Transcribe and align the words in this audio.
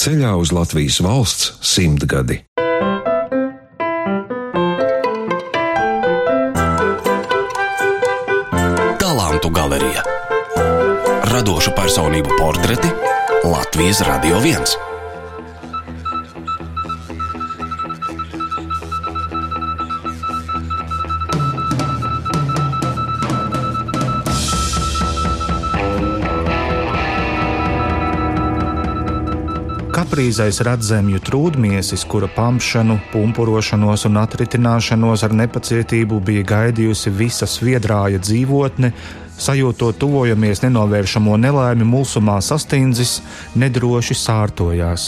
ceļā 0.00 0.30
uz 0.40 0.48
Latvijas 0.56 0.96
valsts 1.04 1.50
simtgadi. 1.60 2.38
Talantu 9.02 9.50
galerija 9.52 10.06
Radošu 11.34 11.74
personību 11.76 12.38
portreti 12.38 12.88
Latvijas 13.44 14.00
Radio 14.08 14.40
1. 14.40 14.89
Kaprīzais 30.20 30.58
redzamju 30.60 31.16
trūdmiesis, 31.24 32.02
kura 32.04 32.26
pamšanu, 32.28 32.98
pumpurošanos 33.08 34.02
un 34.04 34.18
atritināšanos 34.20 35.22
ar 35.24 35.32
nepacietību 35.32 36.18
bija 36.26 36.42
gaidījusi 36.50 37.12
visa 37.16 37.46
sviedrāja 37.48 38.20
dzīvotne, 38.20 38.90
sajūtot 39.40 39.96
tuvojamies 40.02 40.60
nenovēršamo 40.66 41.38
nelaimi 41.40 41.88
mulsumā 41.88 42.34
sastindzis, 42.44 43.14
nedroši 43.56 44.18
sārtojās. 44.20 45.06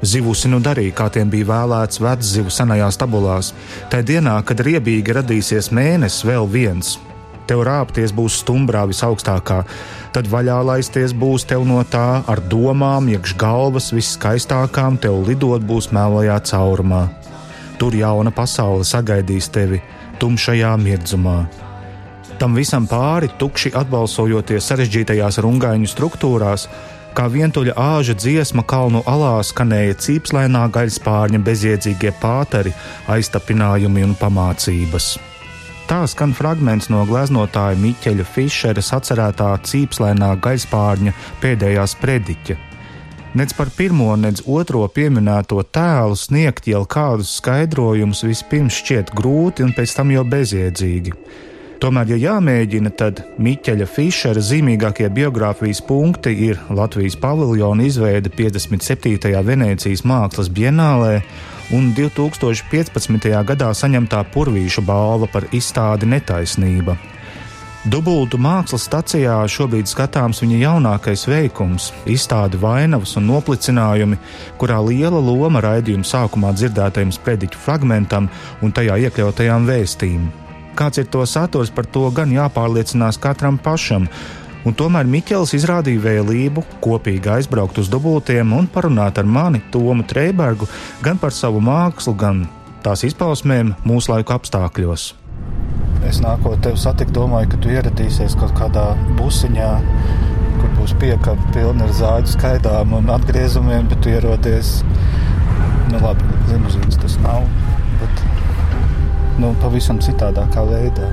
Zivusi 0.00 0.48
nu 0.48 0.62
darīja, 0.64 0.94
kā 1.02 1.10
tiem 1.12 1.28
bija 1.36 1.50
vēlēts 1.52 2.00
veczivu 2.00 2.48
senajās 2.48 2.96
tabulās. 2.96 3.52
Tā 3.92 4.00
dienā, 4.00 4.38
kad 4.40 4.64
riebīgi 4.64 5.20
radīsies 5.20 5.68
mēnesis, 5.68 6.24
vēl 6.32 6.48
viens. 6.48 6.96
Tev 7.46 7.62
rāpties 7.66 8.10
būs 8.14 8.40
stumbrā 8.42 8.82
visaugstākā, 8.90 9.60
tad 10.14 10.26
vaļā 10.30 10.56
laisties 10.66 11.14
būs 11.14 11.46
tev 11.46 11.62
no 11.68 11.78
tā, 11.86 12.22
ar 12.26 12.42
domām, 12.50 13.06
iekš 13.12 13.36
galvas 13.38 13.92
viskaistākām 13.94 14.98
tev 14.98 15.22
lidot 15.28 15.62
būs 15.62 15.92
melnajā 15.94 16.40
caurumā. 16.50 17.04
Tur 17.78 17.94
jauna 17.94 18.32
pasaule 18.34 18.86
sagaidīs 18.88 19.50
tevi 19.52 19.78
tumšajā 20.18 20.72
mirdzumā. 20.80 21.38
Tam 22.40 22.56
visam 22.56 22.84
pāri, 22.88 23.30
tukši 23.40 23.72
atbalsojoties 23.78 24.66
sarežģītajās 24.68 25.38
rungaiņu 25.44 25.88
struktūrās, 25.88 26.66
kā 27.16 27.28
vientuļa 27.32 27.76
āža 27.80 28.16
dziesma 28.18 28.64
kalnu 28.68 29.00
alā 29.08 29.38
skanēja 29.46 29.96
cīpslainā 30.04 30.66
gaļspārņa 30.74 31.40
bezjēdzīgie 31.46 32.12
pāteri, 32.20 32.74
aiztapinājumi 33.12 34.04
un 34.04 34.18
pamācības. 34.20 35.14
Tā 35.86 36.00
skan 36.10 36.32
fragments 36.34 36.88
no 36.90 37.04
gleznotāja 37.06 37.76
Miķeļa 37.78 38.24
Fišera 38.26 38.82
sacerētā 38.82 39.52
cīpslēnā 39.70 40.32
gaļspārņa 40.42 41.12
pēdējās 41.44 41.94
prediķa. 42.00 42.56
Nec 43.38 43.54
par 43.54 43.70
pirmo, 43.70 44.08
nec 44.18 44.40
otro 44.50 44.82
pieminēto 44.90 45.62
tēlu 45.62 46.18
sniegt 46.18 46.66
jau 46.66 46.82
kādus 46.90 47.36
skaidrojumus 47.38 48.24
vispirms 48.26 48.80
šķiet 48.80 49.14
grūti 49.14 49.62
un 49.62 49.76
pēc 49.78 49.94
tam 50.00 50.10
jau 50.10 50.26
bezjēdzīgi. 50.26 51.14
Tomēr, 51.78 52.16
ja 52.16 52.18
jāmēģina, 52.32 52.90
tad 52.98 53.22
Miķeļa 53.38 53.86
Fišera 53.86 54.42
zīmīgākie 54.42 55.06
biogrāfijas 55.14 55.84
punkti 55.86 56.34
ir 56.48 56.66
Latvijas 56.66 57.14
paviljona 57.22 57.86
izveide 57.86 58.32
57. 58.34 59.30
Venecijas 59.46 60.02
mākslas 60.02 60.50
bienālē 60.50 61.20
un 61.74 61.90
2015. 61.96 63.32
gadā 63.48 63.72
saņemtā 63.74 64.22
Purvīša 64.30 64.84
balva 64.86 65.26
par 65.30 65.48
izstādi 65.56 66.06
Netaisnība. 66.06 66.94
Dubultu 67.86 68.38
mākslas 68.42 68.82
stacijā 68.88 69.34
šobrīd 69.50 69.86
skatāms 69.86 70.40
viņa 70.42 70.56
jaunākais 70.58 71.22
veikums, 71.30 71.92
izstāde 72.10 72.58
vainavas 72.58 73.14
un 73.18 73.28
noplicinājumi, 73.30 74.18
kurā 74.58 74.80
liela 74.82 75.20
loma 75.22 75.62
raidījuma 75.62 76.06
sākumā 76.06 76.50
dzirdētajam 76.56 77.12
sprediķu 77.14 77.62
fragmentam 77.62 78.26
un 78.62 78.74
tajā 78.74 78.98
iekļautajām 79.06 79.70
vēstīm. 79.70 80.26
Kāds 80.76 80.98
ir 80.98 81.06
to 81.10 81.22
saturs, 81.30 81.70
par 81.70 81.86
to 81.86 82.08
gan 82.10 82.34
jāpārliecinās 82.34 83.20
katram 83.22 83.54
pašam, 83.62 84.10
un 84.66 84.74
tomēr 84.74 85.06
Miķels 85.08 85.54
izrādīja 85.56 86.02
vēlību 86.02 86.64
kopīgi 86.84 87.30
aizbraukt 87.36 87.78
uz 87.82 87.90
dubultiem 87.92 88.52
un 88.56 88.66
parunāt 88.70 89.20
ar 89.22 89.28
mani, 89.28 89.62
Tomu 89.72 90.04
Treibergu, 90.06 90.68
gan 91.02 91.20
par 91.22 91.34
savu 91.34 91.62
mākslu, 91.62 92.16
gan 92.18 92.46
tās 92.84 93.06
izpausmēm 93.06 93.74
laiku 93.86 94.34
apstākļos. 94.36 95.12
Es 96.06 96.20
nākot 96.22 96.60
tevi 96.62 96.78
satikt, 96.78 97.14
domāju, 97.16 97.50
ka 97.54 97.60
tu 97.62 97.72
ieradīsies 97.74 98.36
kaut 98.38 98.52
kādā 98.58 98.84
busiņā, 99.18 99.70
kur 100.60 100.74
būs 100.76 100.94
piekāpe 101.00 101.50
pilna 101.56 101.88
ar 101.88 101.94
zāģu 101.98 102.34
skaidām 102.36 102.94
un 102.98 103.10
atgriezumiem, 103.10 103.88
bet 103.90 104.04
tu 104.04 104.12
ierodies, 104.14 104.76
nu 105.90 106.02
labi, 106.04 106.28
limuzīnas 106.52 107.00
tas 107.02 107.18
nav, 107.24 107.48
bet 108.02 108.22
nu, 109.42 109.50
pavisam 109.64 109.98
citādākā 110.04 110.62
veidā. 110.70 111.10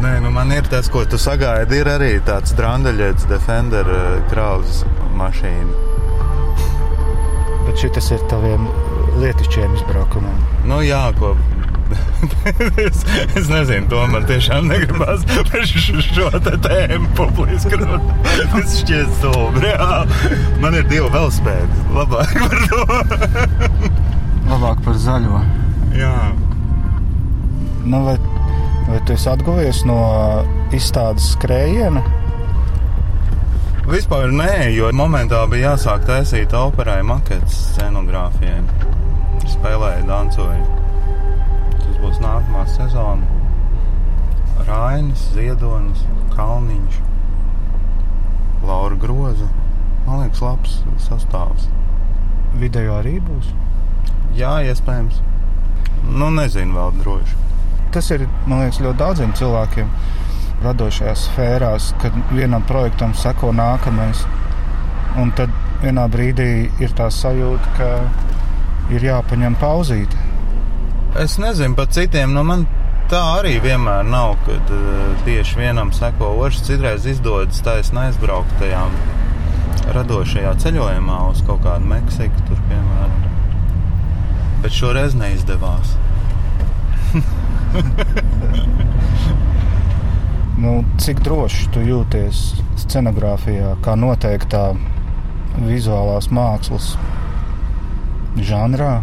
Nē, 0.00 0.14
nu 0.24 0.30
man 0.32 0.48
ir 0.52 0.64
tas, 0.64 0.88
ko 0.88 1.02
tu 1.04 1.18
sagaidi. 1.20 1.82
Ir 1.82 1.88
arī 1.92 2.14
tāds 2.24 2.54
brandaļietis, 2.56 3.26
Defender 3.28 3.88
eh, 3.92 4.22
krāvas 4.30 4.80
mašīna. 5.18 5.88
Bet 7.66 7.82
šis 7.82 8.08
ir 8.16 8.24
taviem 8.30 8.64
lietišķiem 9.20 9.74
izbraukumiem. 9.76 10.38
Nu, 10.70 10.80
jā, 10.80 11.02
ko. 11.18 11.34
es, 12.80 13.04
es 13.38 13.52
nezinu, 13.52 13.90
to 13.92 14.00
man 14.08 14.24
tiešām 14.30 14.70
negribas 14.70 15.26
par 15.28 15.68
šo 15.68 16.30
tēmu 16.48 17.12
publiski 17.18 17.76
runāt. 17.76 18.10
Tas 18.54 18.80
šķiet 18.80 19.14
stulbi. 19.18 19.76
Man 20.64 20.80
ir 20.80 20.88
divi 20.88 21.12
velospēdi. 21.12 21.84
Labāk 21.92 22.36
par 22.40 22.68
to. 22.72 22.82
Labāk 24.48 24.84
par 24.88 25.00
zaļo. 25.04 25.44
Jā. 25.92 26.16
Nu, 27.84 28.04
vai 28.06 28.16
Vai 28.90 28.98
tu 29.06 29.12
esi 29.14 29.28
atguvies 29.30 29.84
no 29.86 30.00
izstādes 30.74 31.28
skrējiena? 31.36 32.00
Vispār 33.86 34.32
nē, 34.34 34.64
jo 34.74 34.88
momentā 34.98 35.44
bija 35.52 35.68
jāsāk 35.76 36.08
taisīt 36.08 36.56
operai 36.58 36.96
maketes 37.06 37.54
scenogrāfijai. 37.68 38.64
Spēlēja, 39.52 40.00
dancoja. 40.08 40.64
Tas 41.76 42.00
būs 42.02 42.18
nākamā 42.24 42.64
sezona. 42.72 43.28
Rainis, 44.66 45.22
Ziedonis, 45.36 46.02
Kalniņš, 46.34 46.96
Laura 48.66 48.98
Groza. 49.04 49.46
Man 50.08 50.24
liekas, 50.24 50.42
labs 50.42 50.80
sastāvs. 51.04 51.68
Video 52.58 52.98
arī 52.98 53.20
būs? 53.22 53.54
Jā, 54.34 54.56
iespējams. 54.66 55.22
Nu, 56.10 56.32
nezinu 56.40 56.74
vēl 56.74 56.98
droši 57.04 57.49
tas 57.94 58.10
ir 58.14 58.26
liekas, 58.48 58.80
ļoti 58.82 58.98
daudziem 59.00 59.36
cilvēkiem 59.38 59.92
radošajās 60.64 61.26
sfērās, 61.30 61.92
kad 62.02 62.16
vienam 62.34 62.64
projektam 62.68 63.14
seko 63.16 63.52
nākamais. 63.56 64.24
Un 65.20 65.32
tad 65.36 65.52
vienā 65.82 66.04
brīdī 66.12 66.68
ir 66.82 66.92
tā 66.96 67.08
sajūta, 67.12 67.72
ka 67.78 67.88
ir 68.94 69.06
jāpaņem 69.06 69.56
pauzīt. 69.60 70.18
Es 71.18 71.38
nezinu 71.42 71.74
par 71.78 71.88
citiem, 71.90 72.34
nu 72.36 72.44
man 72.46 72.66
tā 73.10 73.20
arī 73.40 73.56
vienmēr 73.62 74.04
nav, 74.06 74.36
kad 74.46 74.70
uh, 74.74 75.00
tieši 75.26 75.58
vienam 75.58 75.90
seko 75.94 76.34
otrs. 76.44 76.60
Citreiz 76.68 77.08
izdodas 77.10 77.62
taisnīgi 77.66 78.12
aizbraukt 78.12 78.54
tajā 78.60 78.84
radošajā 79.96 80.52
ceļojumā 80.62 81.18
uz 81.32 81.42
kaut 81.48 81.64
kādu 81.64 81.90
Meksiku, 81.90 82.46
tur 82.46 82.60
piemēram. 82.68 83.18
Bet 84.62 84.76
šoreiz 84.76 85.16
neizdevās. 85.18 85.96
nu, 90.62 90.72
cik 90.98 91.20
droši 91.26 91.68
tu 91.74 91.80
jūties 91.84 92.42
scenogrāfijā, 92.82 93.76
kā 93.84 93.94
noteiktā 93.98 94.64
vizuālās 95.60 96.30
mākslas 96.34 96.94
žanrā? 98.40 99.00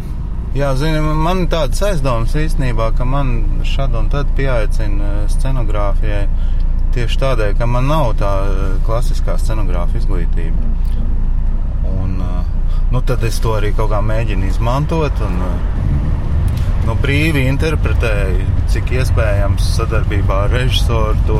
Jā, 0.57 0.71
zini, 0.79 0.99
man 1.03 1.43
ir 1.43 1.49
tāds 1.51 1.81
aizdoms 1.85 2.33
īstenībā, 2.39 2.89
ka 2.97 3.05
man 3.05 3.61
šad 3.67 3.93
un 3.99 4.07
tad 4.09 4.31
pieaicina 4.37 5.09
eh, 5.11 5.17
scenogrāfijai 5.29 6.23
tieši 6.95 7.19
tādēļ, 7.21 7.51
ka 7.59 7.67
man 7.69 7.85
nav 7.91 8.15
tā 8.17 8.31
eh, 8.47 8.63
klasiskā 8.87 9.35
scenogrāfa 9.37 9.99
izglītība. 9.99 10.71
Un, 11.91 12.15
eh, 12.23 12.71
nu, 12.93 13.03
tad 13.05 13.27
es 13.27 13.37
to 13.43 13.53
arī 13.59 13.69
kaut 13.77 13.91
kā 13.93 14.01
mēģinu 14.01 14.49
izmantot 14.49 15.21
un 15.27 15.37
nu, 16.87 16.95
brīvi 17.03 17.43
interpretēju, 17.49 18.45
cik 18.71 18.93
iespējams 19.01 19.73
sadarbībā 19.75 20.43
ar 20.45 20.53
režisoru 20.55 21.17
to 21.27 21.39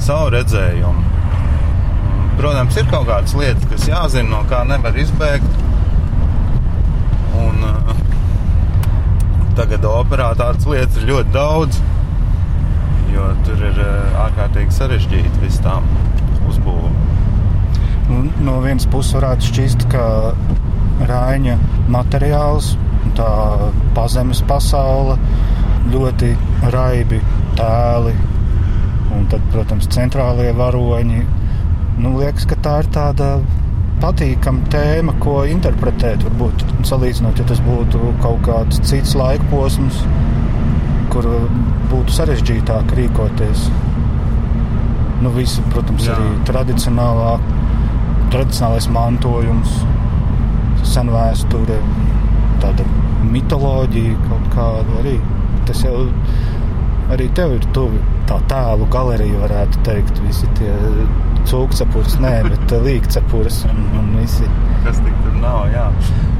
savu 0.00 0.30
redzējumu. 0.32 1.10
Protams, 2.38 2.78
ir 2.80 2.88
kaut 2.90 3.06
kādas 3.08 3.34
lietas, 3.36 3.66
kas 3.70 3.84
jāzina, 3.90 4.30
no 4.30 4.40
kā 4.48 4.62
nevar 4.68 4.96
izbēgt. 4.98 5.60
Un, 7.42 7.60
uh, 7.68 7.92
tagad 9.58 9.84
operā 9.88 10.30
tādas 10.38 10.66
lietas 10.70 10.96
ir 11.00 11.10
ļoti 11.12 11.34
daudz, 11.34 11.82
jo 13.12 13.28
tur 13.46 13.66
ir 13.68 13.82
uh, 13.84 14.18
ārkārtīgi 14.24 14.78
sarežģīti 14.78 15.44
viss 15.44 15.62
tām 15.64 15.86
uzbūvēm. 16.48 16.96
Un 18.14 18.32
no 18.44 18.58
vienas 18.64 18.88
puses 18.90 19.14
varētu 19.16 19.52
šķist, 19.52 19.86
ka 19.92 20.08
Rāņa 21.04 21.58
materiāls, 21.90 22.74
tā 23.16 23.30
pazemes 23.96 24.42
pasaule, 24.48 25.16
ļoti 25.92 26.30
raibi 26.74 27.20
tēli, 27.58 28.14
un 29.14 29.26
tad, 29.30 29.44
protams, 29.52 29.88
centrālie 29.94 30.50
varoņi. 30.56 31.20
Nu, 32.02 32.16
liekas, 32.18 32.46
ka 32.50 32.58
tā 32.62 32.78
ir 32.82 32.90
tāda 32.94 33.28
patīkama 34.02 34.68
tēma, 34.72 35.14
ko 35.22 35.42
interpretēt. 35.48 36.24
Varbūt 36.26 36.64
salīdzinot, 36.88 37.38
ja 37.40 37.46
tas 37.48 37.62
būtu 37.64 38.14
kaut 38.24 38.42
kāds 38.48 38.80
cits 38.88 39.14
laika 39.18 39.46
posms, 39.52 40.00
kur 41.14 41.28
būtu 41.92 42.16
sarežģītāk 42.16 42.94
rīkoties. 42.98 43.68
Nu, 45.22 45.30
visi, 45.32 45.62
protams, 45.72 46.08
Jā. 46.08 46.16
arī 46.16 46.32
tradicionālā, 46.48 47.36
tradicionālais 48.34 48.88
mantojums, 48.92 49.78
senvēsture, 50.90 51.78
tāda 52.62 52.86
mitoloģija 53.32 54.16
kaut 54.28 54.50
kāda 54.54 54.98
arī. 55.02 55.14
Tas 55.68 55.80
jau 55.84 56.04
arī 57.14 57.28
tev 57.36 57.56
ir 57.58 57.68
tuvi. 57.76 58.00
Tā 58.28 58.38
tēlu 58.48 58.88
galerija 58.92 59.40
varētu 59.42 59.82
teikt, 59.84 60.20
visi 60.24 60.48
tie 60.58 60.72
cūkcepures, 61.50 62.16
nē, 62.24 62.34
bet 62.48 62.72
līkcepures 62.86 63.64
un, 63.68 63.82
un 64.00 64.14
visi. 64.20 64.48
Kas 64.84 65.00
tik 65.04 65.18
tur 65.24 65.36
nav, 65.42 65.66
jā. 65.72 65.88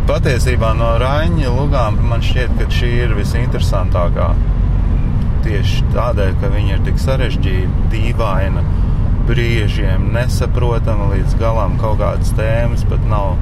Patiesībā 0.09 0.73
no 0.77 0.95
Raņa 1.01 1.53
lugām 1.53 2.01
man 2.09 2.25
šķiet, 2.25 2.57
ka 2.59 2.69
šī 2.73 2.91
ir 3.07 3.15
visinteresantākā. 3.19 4.31
Tieši 5.45 5.85
tādēļ, 5.93 6.33
ka 6.41 6.51
viņa 6.53 6.79
ir 6.79 6.83
tik 6.87 7.01
sarežģīta, 7.03 7.89
dīvaina, 7.93 8.65
brīžiem 9.29 10.11
nesaprotama 10.13 11.11
līdz 11.13 11.37
galam 11.41 11.77
kaut 11.81 12.01
kādas 12.01 12.33
tēmas 12.37 12.85
pat 12.89 13.05
nav 13.09 13.37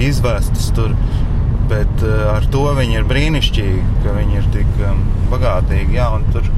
izvestas 0.00 0.70
tur. 0.76 0.94
Bet 1.68 2.04
uh, 2.06 2.30
ar 2.32 2.46
to 2.52 2.64
viņi 2.78 3.00
ir 3.00 3.06
brīnišķīgi, 3.08 3.82
ka 4.04 4.16
viņi 4.16 4.40
ir 4.40 4.48
tik 4.54 4.82
um, 4.88 5.04
bagātīgi. 5.32 5.98
Jā, 5.98 6.08
un 6.16 6.24
tur 6.32 6.48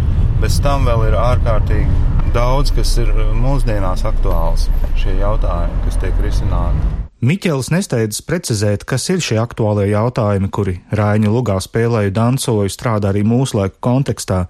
bez 0.40 0.60
tam 0.64 0.86
vēl 0.88 1.08
ir 1.08 1.18
ārkārtīgi 1.18 2.32
daudz, 2.34 2.70
kas 2.74 2.94
ir 3.02 3.10
mūsdienās 3.34 4.04
aktuāls. 4.08 4.68
Šie 5.00 5.16
jautājumi, 5.18 5.82
kas 5.86 5.98
tiek 6.02 6.22
risināti. 6.22 6.96
Miķels 7.20 7.68
nesteidzas 7.68 8.22
precizēt, 8.24 8.86
kas 8.88 9.04
ir 9.12 9.20
šie 9.20 9.36
aktuālie 9.42 9.90
jautājumi, 9.90 10.48
kuri 10.48 10.78
Rāņa 10.96 11.28
lugā 11.28 11.58
spēlēja, 11.60 12.14
dancoju, 12.16 12.70
strādā 12.72 13.10
arī 13.10 13.26
mūsu 13.28 13.58
laiku 13.58 13.76
kontekstā. 13.84 14.46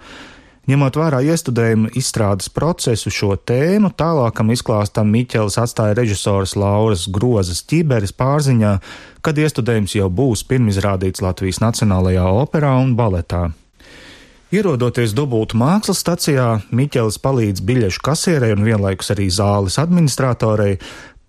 Ņemot 0.68 0.96
vērā 1.00 1.22
iestudējumu 1.24 1.88
izstrādes 1.96 2.50
procesu 2.52 3.08
šo 3.10 3.32
tēmu, 3.48 3.94
tālākam 3.96 4.52
izklāstam 4.52 5.08
Miķels 5.08 5.56
atstāja 5.62 5.96
režisors 5.96 6.52
Lauras 6.60 7.06
Grozas 7.08 7.62
ķiberes 7.64 8.12
pārziņā, 8.12 8.74
kad 9.24 9.40
iestudējums 9.40 9.96
jau 9.96 10.10
būs 10.12 10.44
pirmizrādīts 10.50 11.24
Latvijas 11.24 11.62
Nacionālajā 11.64 12.26
operā 12.42 12.74
un 12.82 12.92
baletā. 12.98 13.48
Ierodoties 14.50 15.14
dubultu 15.16 15.56
mākslas 15.56 16.02
stacijā, 16.02 16.60
Miķels 16.74 17.20
palīdz 17.24 17.64
biļešu 17.64 18.04
kasierei 18.04 18.52
un 18.52 18.64
vienlaikus 18.66 19.14
arī 19.14 19.30
zāles 19.32 19.78
administratorei 19.80 20.76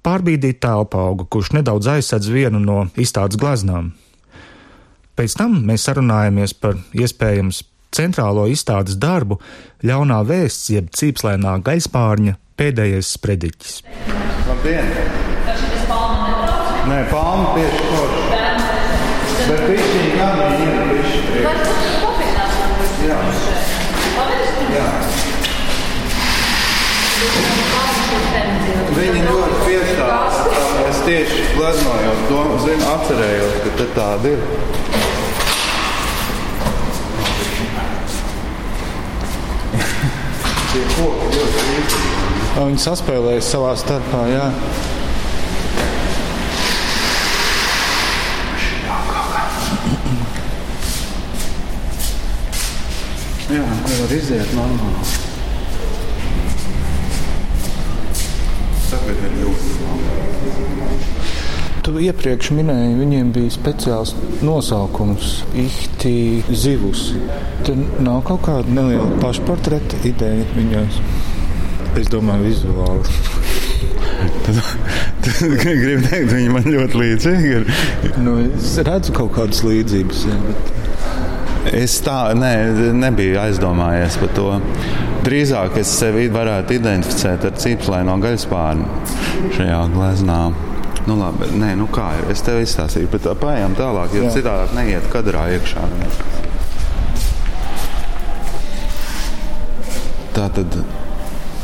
pārbīdīt 0.03 0.59
telpaugu, 0.65 1.27
kurš 1.31 1.53
nedaudz 1.55 1.87
aizsedz 1.95 2.27
vienu 2.33 2.59
no 2.59 2.79
izstādes 2.99 3.39
gleznām. 3.39 3.93
Pēc 5.15 5.37
tam 5.37 5.59
mēs 5.67 5.85
sarunājamies 5.85 6.55
par 6.57 6.79
iespējams 6.97 7.61
centrālo 7.95 8.47
izstādes 8.51 8.97
darbu 9.01 9.39
ļaunā 9.85 10.21
vēsts, 10.27 10.69
jeb 10.75 10.91
cīpslēnā 10.95 11.57
gaļspārņa 11.65 12.37
pēdējais 12.59 13.15
sprediķis. 13.17 13.81
Labdien! 14.47 14.95
Nē, 16.91 16.97
palma 17.11 17.53
tieši 17.55 17.83
forši. 17.87 18.21
Bet 19.47 19.61
viņi 19.69 20.07
gan 20.17 20.39
ir 20.65 20.79
bišķi 20.89 21.21
priekš. 21.27 21.75
Jā. 23.05 23.19
Jā. 24.75 24.87
Viņi 28.97 29.23
ļoti 29.27 29.61
piestāv. 29.67 30.41
Es 30.89 31.01
tieši 31.07 31.47
gleznojos, 31.55 32.25
atcerējos, 32.95 33.59
ka 33.65 33.75
te 33.79 33.89
tāda 33.95 34.35
ir. 34.35 34.90
Tie 40.81 40.95
koki 40.97 41.27
ļoti 41.35 41.63
līdzīgi. 41.67 42.29
Viņi 42.57 42.79
saspēlējas 42.81 43.49
savā 43.53 43.73
starpā. 43.77 44.21
Jā. 44.31 44.47
Jā, 53.51 53.65
nevar 53.85 54.15
iziet 54.17 54.57
normāli. 54.57 55.05
Tagad 58.89 59.25
ir 59.29 59.37
ļoti. 59.43 59.50
Tu 61.81 61.91
iepriekš 62.05 62.51
minēji, 62.53 62.91
viņiem 62.99 63.29
bija 63.33 63.51
speciāls 63.55 64.11
nosaukums- 64.45 65.39
ihti 65.63 66.43
zivus. 66.53 67.07
Tur 67.65 67.79
nav 68.05 68.19
kaut 68.27 68.43
kāda 68.45 68.69
neliela 68.69 69.07
pašportreta 69.23 69.97
ideja 70.05 70.45
viņos. 70.53 70.99
Es 71.97 72.11
domāju, 72.13 72.51
vizuāli. 72.51 73.15
tad, 74.45 74.61
tad 75.25 75.57
gribu 75.57 76.05
teikt, 76.05 76.29
viņi 76.29 76.53
man 76.53 76.69
ļoti 76.69 77.01
līdzīgi 77.01 77.51
ir. 77.57 77.67
Nu, 78.21 78.37
es 78.45 78.77
redzu 78.85 79.17
kaut 79.17 79.33
kādas 79.39 79.65
līdzības. 79.65 80.25
Jā, 80.29 80.39
bet... 80.47 80.71
Es 81.81 81.99
tā 82.05 82.19
ne, 82.37 82.55
nebiju 82.93 83.41
aizdomājies 83.41 84.21
par 84.21 84.35
to. 84.37 84.49
Drīzāk 85.25 85.81
es 85.81 85.97
sevi 85.97 86.29
varētu 86.33 86.77
identificēt 86.77 87.49
ar 87.49 87.57
cīpslēno 87.61 88.21
gaļspārnu 88.21 88.85
šajā 89.57 89.87
gleznā. 89.93 90.43
Nu, 91.07 91.15
labi, 91.17 91.47
nē, 91.57 91.71
nu 91.79 91.87
kā 91.89 92.11
jau 92.19 92.27
es 92.29 92.43
tev 92.45 92.59
izstāstīju, 92.61 93.09
bet 93.09 93.25
pājām 93.41 93.73
tālāk, 93.77 94.13
jo 94.13 94.29
citādi 94.33 94.77
neiet 94.77 95.07
kadrā 95.09 95.47
iekšā. 95.55 95.85
Tā 100.35 100.45
tad 100.53 100.77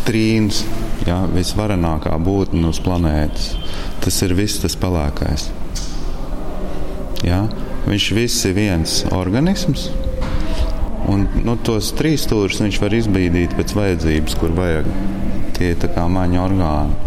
trīns, 0.08 0.64
jā, 1.06 1.20
visvarenākā 1.36 2.18
būtne 2.24 2.72
uz 2.72 2.82
planētas. 2.82 3.54
Tas 4.02 4.18
ir 4.26 4.34
viss 4.38 4.64
tas 4.64 4.78
pelēkais. 4.80 5.48
Jā? 7.28 7.46
Viņš 7.88 8.12
viss 8.18 8.46
ir 8.50 8.58
viens 8.58 9.00
organisms. 9.16 9.90
Un 11.08 11.28
nu, 11.46 11.56
tos 11.64 11.94
trīs 11.96 12.26
stūrus 12.26 12.60
viņš 12.64 12.82
var 12.82 12.96
izbīdīt 12.98 13.54
pēc 13.56 13.76
vajadzības, 13.78 14.40
kur 14.42 14.56
vajag. 14.58 14.90
Tie 15.58 15.76
ir 15.76 15.94
kā 15.94 16.10
maņa 16.12 16.42
orgāni 16.44 17.07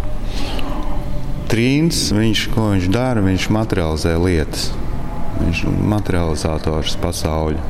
trīns, 1.51 2.07
viņš, 2.15 2.45
ko 2.55 2.71
viņš 2.71 2.87
dara, 2.93 3.23
viņš 3.25 3.49
materializē 3.51 4.15
lietas. 4.21 4.69
Viņš 5.41 5.63
ir 5.65 5.77
materializators 5.91 6.97
pasauļu. 7.01 7.69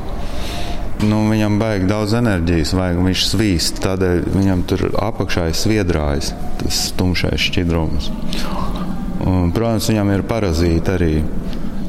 Nu, 1.02 1.18
viņam 1.26 1.56
vajag 1.58 1.88
daudz 1.90 2.12
enerģijas, 2.14 2.74
vajag, 2.78 3.00
viņš 3.02 3.22
svīst. 3.26 3.80
Tādēļ 3.82 4.20
viņam 4.36 4.62
tur 4.70 4.84
apakšā 5.02 5.48
ir 5.50 5.58
sviedrājis 5.58 6.30
tas 6.60 6.82
tumšais 6.98 7.48
šķidrums. 7.48 8.10
Un, 9.26 9.50
protams, 9.54 9.88
viņam 9.90 10.12
ir 10.14 10.24
parazīti 10.30 10.94
arī. 10.94 11.14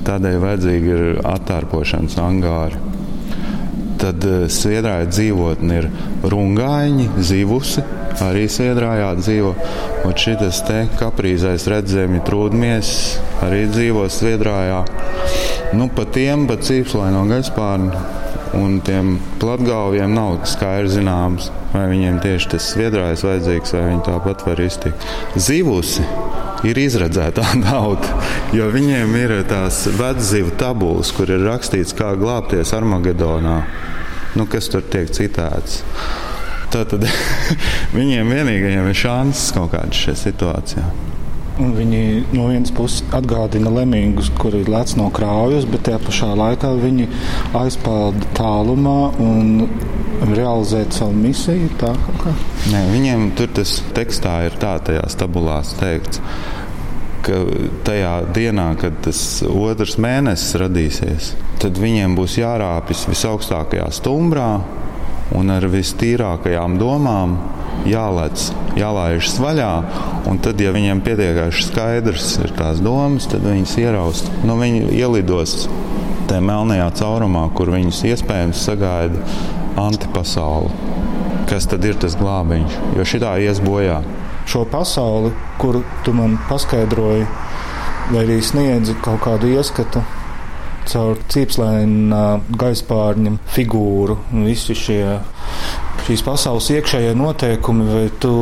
Tādēļ 0.03 0.39
vajadzīgi 0.41 0.89
ir 0.93 1.21
attārpošanas 1.29 2.17
angāri. 2.19 2.81
Tad 4.03 4.25
uh, 4.27 4.45
sviedrāja 4.51 5.07
dzīvotni 5.07 5.77
ir 5.79 5.89
rungāņi, 6.27 7.10
zivusi, 7.24 7.83
arī 8.24 8.48
Sviedrājā 8.51 9.13
dzīvo. 9.22 9.53
Un 10.03 10.17
šis 10.19 10.60
te 10.67 10.83
kaprīzais 11.00 11.69
redzējumi 11.72 12.19
trūdmies 12.27 12.91
arī 13.45 13.63
dzīvo 13.72 14.10
Sviedrājā. 14.12 14.83
Nu, 15.74 15.88
pa 15.89 16.05
tiem, 16.05 16.45
pa 16.50 16.60
cīpslaino 16.60 17.24
gaļspārnu 17.31 18.03
un 18.53 18.77
tiem 18.86 19.15
platgalviem 19.41 20.13
nav 20.13 20.43
skaidrs 20.45 20.93
zināms, 20.98 21.50
vai 21.74 21.88
viņiem 21.89 22.19
tieši 22.22 22.51
tas 22.53 22.67
sviedrājs 22.74 23.24
vajadzīgs, 23.25 23.74
vai 23.74 23.86
viņi 23.88 24.03
tāpat 24.05 24.45
var 24.45 24.62
iztikt. 24.62 25.07
Zivusi 25.33 26.05
ir 26.67 26.79
izredzēta 26.79 27.48
tauta, 27.65 28.22
jo 28.55 28.69
viņiem 28.74 29.17
ir 29.24 29.36
tās 29.50 29.83
vedzivu 29.98 30.53
tabulas, 30.60 31.12
kur 31.15 31.33
ir 31.33 31.48
rakstīts, 31.48 31.95
kā 31.98 32.13
glābties 32.19 32.75
Armagedonā. 32.77 33.57
Nu, 34.33 34.47
kas 34.49 34.69
tur 34.73 34.85
tiek 34.89 35.11
citēts? 35.13 35.83
Tad 36.73 36.95
viņiem 37.97 38.31
vienīgajiem 38.33 38.89
ir 38.89 38.97
šansas 38.97 39.51
kaut 39.53 39.73
kādā 39.75 39.93
šajā 39.93 40.21
situācijā. 40.27 40.85
Un 41.61 41.75
viņi 41.77 41.99
no 42.33 42.47
vienas 42.49 42.71
puses 42.73 43.03
atgādina 43.13 43.69
lemīgus, 43.69 44.31
kuri 44.41 44.63
lec 44.65 44.95
no 44.97 45.11
krājas, 45.13 45.67
bet 45.69 45.83
tajā 45.85 45.99
pašā 46.01 46.31
laikā 46.39 46.71
viņi 46.79 47.05
aizpelda 47.59 48.31
tālumā 48.39 48.97
un 49.21 49.67
realizēt 50.31 50.97
savu 50.97 51.13
misiju. 51.13 51.69
Tā, 51.77 51.93
Nē, 52.71 52.81
viņiem 52.89 53.29
tur 53.37 53.53
tas 53.59 53.75
tekstā 53.93 54.39
ir 54.47 54.57
tā, 54.57 54.79
tajās 54.87 55.19
tabulās 55.19 55.75
teikts, 55.77 56.23
ka 57.23 57.39
tajā 57.87 58.13
dienā, 58.35 58.67
kad 58.79 58.99
tas 59.05 59.19
otrs 59.47 59.97
mēnesis 60.01 60.57
radīsies, 60.59 61.33
tad 61.63 61.79
viņiem 61.79 62.17
būs 62.17 62.37
jārāpjas 62.41 63.05
visaugstākajā 63.09 63.89
stumbrā 63.95 64.49
un 65.33 65.51
ar 65.53 65.65
vistīrākajām 65.71 66.77
domām 66.81 67.37
jālec, 67.89 68.49
jālaižas 68.79 69.39
vaļā. 69.41 69.71
Un 70.29 70.39
tad, 70.43 70.61
ja 70.61 70.73
viņiem 70.75 71.01
pietiekami 71.05 71.63
skaidrs 71.63 72.37
ir 72.43 72.53
tās 72.57 72.81
domas, 72.83 73.27
tad 73.31 73.45
viņas 73.47 73.75
ieraust. 73.81 74.29
Nu, 74.47 74.57
viņi 74.59 74.91
ielidos 74.99 75.67
tajā 76.29 76.43
melnajā 76.43 76.89
caurumā, 76.99 77.47
kur 77.57 77.73
viņus 77.73 78.03
iespējams 78.13 78.65
sagaida 78.67 79.23
antipasauli. 79.79 80.71
Kas 81.49 81.67
tad 81.69 81.83
ir 81.85 81.97
tas 81.99 82.15
glābiņš? 82.19 82.77
Jo 82.97 83.07
šitā 83.07 83.35
ies 83.43 83.59
bojā. 83.63 83.99
Šo 84.50 84.65
pasauli, 84.69 85.31
kuru 85.57 85.83
tu 86.03 86.13
man 86.13 86.35
paskaidroji, 86.50 87.25
vai 88.12 88.25
arī 88.25 88.41
sniedzi 88.43 88.95
kaut 89.03 89.23
kādu 89.23 89.53
ieskatu 89.53 90.03
caur 90.89 91.19
cīpslēna 91.31 92.23
gaispārņa 92.59 93.38
figūru 93.55 94.17
un 94.33 94.47
visi 94.50 94.75
šie 94.75 95.03
šīs 96.03 96.23
pasaules 96.25 96.67
iekšējie 96.75 97.13
noteikumi, 97.15 97.85
vai 97.88 98.07
tu 98.19 98.33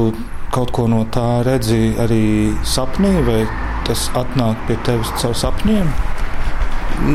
kaut 0.52 0.74
ko 0.76 0.88
no 0.90 1.04
tā 1.14 1.44
redzi 1.48 1.94
arī 2.02 2.24
sapnī, 2.68 3.14
vai 3.28 3.44
tas 3.88 4.08
atnāk 4.18 4.66
pie 4.68 4.80
tevis 4.88 5.14
caur 5.22 5.38
sapņiem? 5.38 5.92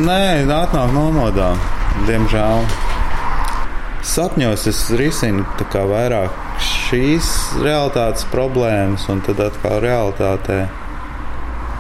Nē, 0.07 0.47
atnāk 0.51 0.95
nomodā, 0.95 1.53
diemžēl. 2.07 2.65
Sapņos 4.07 4.69
es 4.71 4.81
risinu 4.99 5.45
vairāk 5.91 6.31
šīs 6.87 7.29
realitātes 7.65 8.27
problēmas, 8.31 9.09
un 9.11 9.23
tad 9.27 9.41
atkal 9.43 9.81
realitātē 9.83 10.61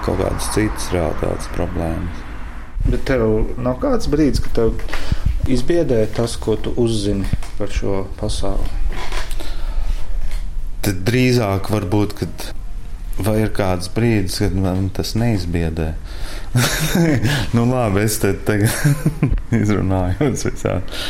kaut 0.02 0.18
kādas 0.18 0.48
citas 0.54 0.88
realitātes 0.94 1.50
problēmas. 1.54 2.22
Bet 2.86 3.04
tev 3.06 3.54
nav 3.62 3.78
kāds 3.82 4.10
brīdis, 4.10 4.42
kad 4.42 4.56
tev 4.58 5.50
izbiedē 5.50 6.04
tas, 6.14 6.36
ko 6.42 6.56
tu 6.58 6.72
uzzini 6.82 7.26
par 7.58 7.70
šo 7.75 8.04
pasauli? 8.18 8.70
Tad 10.86 11.02
drīzāk 11.06 11.70
varbūt, 11.70 12.14
kad 12.18 12.48
vai 13.26 13.40
ir 13.44 13.54
kāds 13.54 13.90
brīdis, 13.94 14.40
kad 14.42 14.58
man 14.58 14.90
tas 14.94 15.14
neizbiedē. 15.18 15.92
nu, 17.56 17.66
labi, 17.70 18.04
es 18.06 18.18
te 18.22 18.34
tagad 18.46 19.14
izrunāju 19.62 20.30
visādi. 20.34 21.00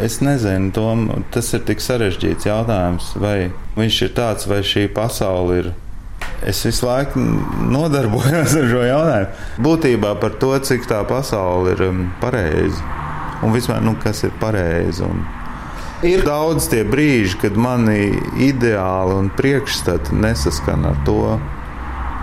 Es 0.00 0.20
nezinu, 0.24 0.72
Tom, 0.72 1.08
tas 1.34 1.52
ir 1.52 1.62
tik 1.68 1.82
sarežģīts 1.84 2.48
jautājums, 2.48 3.12
vai 3.20 3.52
viņš 3.76 4.02
ir 4.06 4.12
tāds, 4.16 4.48
vai 4.48 4.62
šī 4.66 4.88
pasaule 4.94 5.62
ir 5.62 5.72
Es 6.42 6.64
visu 6.66 6.86
laiku 6.88 7.20
nodarbojos 7.70 8.56
ar 8.58 8.64
šo 8.66 8.80
jautājumu. 8.82 9.44
Būtībā 9.62 10.16
par 10.18 10.34
to, 10.42 10.50
cik 10.58 10.88
tā 10.90 11.04
pasaule 11.06 11.76
ir 11.76 11.84
um, 11.86 12.02
pareiza 12.22 12.82
un 13.42 13.54
vispār, 13.54 13.82
nu, 13.82 13.94
kas 14.02 14.24
ir 14.26 14.34
pareizi. 14.40 15.06
Un 15.06 15.22
ir 16.06 16.24
daudz 16.26 16.68
tie 16.70 16.82
brīži, 16.86 17.38
kad 17.42 17.58
mani 17.58 18.10
ideāli 18.42 19.18
un 19.18 19.30
priekšstati 19.38 20.18
nesaskan 20.18 20.86
ar 20.90 20.98
to, 21.06 21.36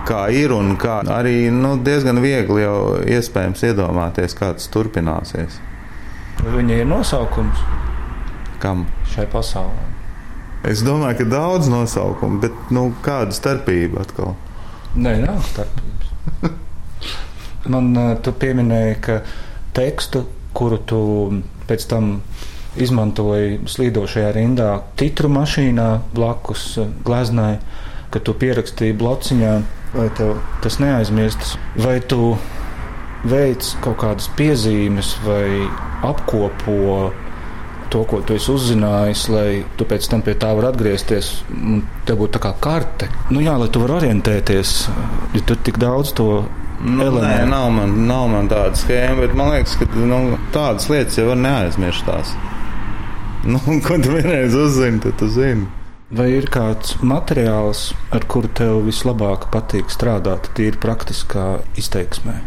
kā 0.10 0.26
ir 0.36 0.54
un 0.56 0.76
kā 0.80 1.00
arī 1.16 1.52
nu, 1.54 1.76
diezgan 1.84 2.22
viegli 2.24 2.64
jau 2.64 3.00
iespējams 3.04 3.66
iedomāties, 3.72 4.36
kā 4.36 4.54
tas 4.58 4.72
turpināsies. 4.74 5.60
Viņa 6.46 6.81
ir 6.81 6.88
nosaukums 6.88 7.67
kam 8.60 8.86
šai 9.13 9.27
pasaulē. 9.31 9.88
Es 10.67 10.84
domāju, 10.84 11.22
ka 11.22 11.27
daudz 11.31 11.69
nosaukumu, 11.72 12.41
bet 12.43 12.74
nu, 12.75 12.89
kāda 13.03 13.36
starpība 13.36 14.03
atkal? 14.03 14.36
Nē, 15.00 15.15
nav 15.24 15.39
starpības. 15.48 16.10
Man 17.72 17.93
tu 18.24 18.34
pieminēji, 18.36 18.98
ka 19.05 19.22
tekstu, 19.77 20.25
kuru 20.58 20.81
tu 20.89 21.01
pēc 21.69 21.86
tam 21.88 22.17
izmantoji 22.79 23.62
slīdošajā 23.69 24.34
rindā, 24.36 24.69
titru 25.00 25.31
mašīnā 25.31 25.89
blakus 26.15 26.74
gleznai, 27.08 27.58
ka 28.12 28.19
tu 28.25 28.36
pierakstīji 28.36 28.98
blociņā, 29.00 29.53
vai 29.96 30.08
tev 30.17 30.38
tas 30.63 30.79
neaizmirstas, 30.81 31.55
vai 31.79 32.00
tu 32.01 32.36
veic 33.28 33.74
kaut 33.84 34.00
kādas 34.04 34.30
piezīmes 34.38 35.16
vai 35.26 35.66
apkopo 36.08 37.10
to, 37.90 38.04
ko 38.06 38.22
tu 38.22 38.36
esi 38.38 38.52
uzzinājis, 38.54 39.26
lai 39.34 39.50
tu 39.78 39.88
pēc 39.90 40.08
tam 40.12 40.22
pie 40.26 40.36
tā 40.40 40.52
vari 40.54 40.70
atgriezties. 40.70 41.32
Tev 42.06 42.22
būtu 42.22 42.38
tā 42.38 42.44
kā 42.44 42.54
karte. 42.62 43.10
Nu, 43.34 43.42
jā, 43.42 43.58
lai 43.58 43.70
tu 43.74 43.82
varētu 43.82 44.06
orientēties, 44.06 44.74
ja 45.36 45.46
tur 45.46 45.62
tik 45.66 45.82
daudz 45.82 46.14
to 46.18 46.32
Nu, 46.80 47.10
nē, 47.12 47.44
nav 47.44 47.66
man, 47.76 47.96
nav 48.08 48.30
man 48.32 48.46
tāda 48.48 48.78
schēma, 48.80 49.18
bet 49.20 49.34
man 49.36 49.50
liekas, 49.52 49.74
ka 49.82 49.88
nu, 50.00 50.38
tādas 50.56 50.86
lietas 50.88 51.18
jau 51.20 51.26
var 51.28 51.42
neaizmirstās. 51.42 52.32
Nu, 53.52 53.60
ko 53.86 53.98
tu 54.00 54.14
vienreiz 54.14 54.56
uzzini, 54.56 55.02
tad 55.04 55.18
tu 55.20 55.28
zini. 55.34 55.68
Vai 56.16 56.30
ir 56.38 56.48
kāds 56.50 56.96
materiāls, 57.06 57.90
ar 58.16 58.24
kuru 58.32 58.50
tev 58.56 58.80
vislabāk 58.88 59.50
patīk 59.54 59.92
strādāt, 59.94 60.48
tīri 60.58 60.80
praktiskā 60.82 61.60
izteiksmē, 61.78 62.40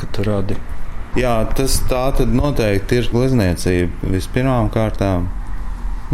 kad 0.00 0.14
tu 0.16 0.24
radi? 0.26 0.56
Jā, 1.14 1.36
tas 1.54 1.76
tā 1.86 2.08
tad 2.18 2.32
noteikti 2.34 2.98
ir 2.98 3.10
glezniecība 3.12 4.14
vispirmām 4.16 4.70
kārtām. 4.74 5.28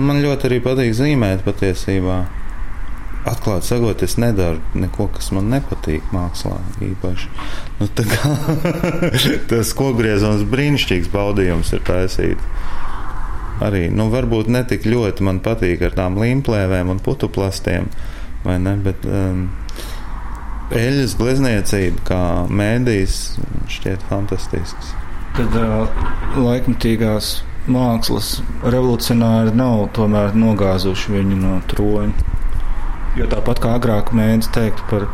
Man 0.01 0.21
ļoti 0.21 0.49
arī 0.49 0.59
patīk 0.65 0.93
zīmēt 0.97 1.43
patiesībā. 1.47 2.19
Atklāti 3.31 3.69
sakot, 3.69 4.03
es 4.05 4.17
nedaru 4.21 4.61
neko, 4.81 5.11
kas 5.13 5.29
man 5.37 5.51
nepatīk 5.53 6.07
mākslā 6.13 6.57
īpaši. 6.85 7.33
Nu, 7.81 7.89
kā, 7.97 8.31
tas 9.51 9.73
kokgriezums 9.77 10.47
brīnišķīgs 10.53 11.11
baudījums 11.13 11.73
ir 11.77 11.85
taisīt. 11.85 12.47
Arī, 13.61 13.89
nu, 13.93 14.09
varbūt 14.13 14.49
ne 14.49 14.63
tik 14.69 14.87
ļoti 14.89 15.25
man 15.27 15.43
patīk 15.45 15.85
ar 15.85 15.97
tām 15.97 16.17
līmplēvēm 16.21 16.93
un 16.95 17.03
putuplastiem, 17.05 17.91
vai 18.45 18.57
ne, 18.61 18.73
bet 18.81 19.05
um, 19.05 19.51
eļļas 20.77 21.15
glezniecība 21.19 22.07
kā 22.07 22.23
mēdījis 22.47 23.21
šķiet 23.75 24.07
fantastisks. 24.11 24.95
Tad 25.37 25.55
uh, 25.59 26.01
laikmatīgās 26.39 27.41
mākslas 27.71 28.33
revolucionāri 28.65 29.55
nav 29.57 29.89
tomēr 29.97 30.35
nogāzuši 30.39 31.15
viņu 31.17 31.39
no 31.43 31.61
troņa. 31.71 32.29
Jo 33.19 33.27
tāpat 33.31 33.63
kā 33.63 33.77
agrāk 33.79 34.13
mēdz 34.15 34.51
teikt 34.55 34.83
par 34.91 35.09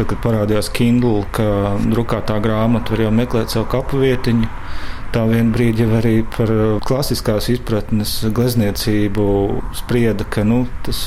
Tad, 0.00 0.06
kad 0.14 0.20
parādījās 0.24 0.70
Kindle, 0.72 1.26
ka 1.34 1.74
drukātā 1.90 2.38
grāmata 2.40 2.94
var 2.94 3.02
jau 3.02 3.10
meklēt 3.12 3.52
savu 3.52 3.66
kapu 3.68 3.98
vietiņu, 4.00 4.46
tā 5.12 5.26
vienā 5.28 5.52
brīdī 5.52 5.84
jau 5.84 5.96
arī 5.98 6.12
par 6.36 6.52
klasiskās 6.86 7.50
izpratnes 7.52 8.14
glezniecību 8.32 9.26
sprieda, 9.76 10.24
ka 10.24 10.46
nu, 10.46 10.62
tas 10.86 11.02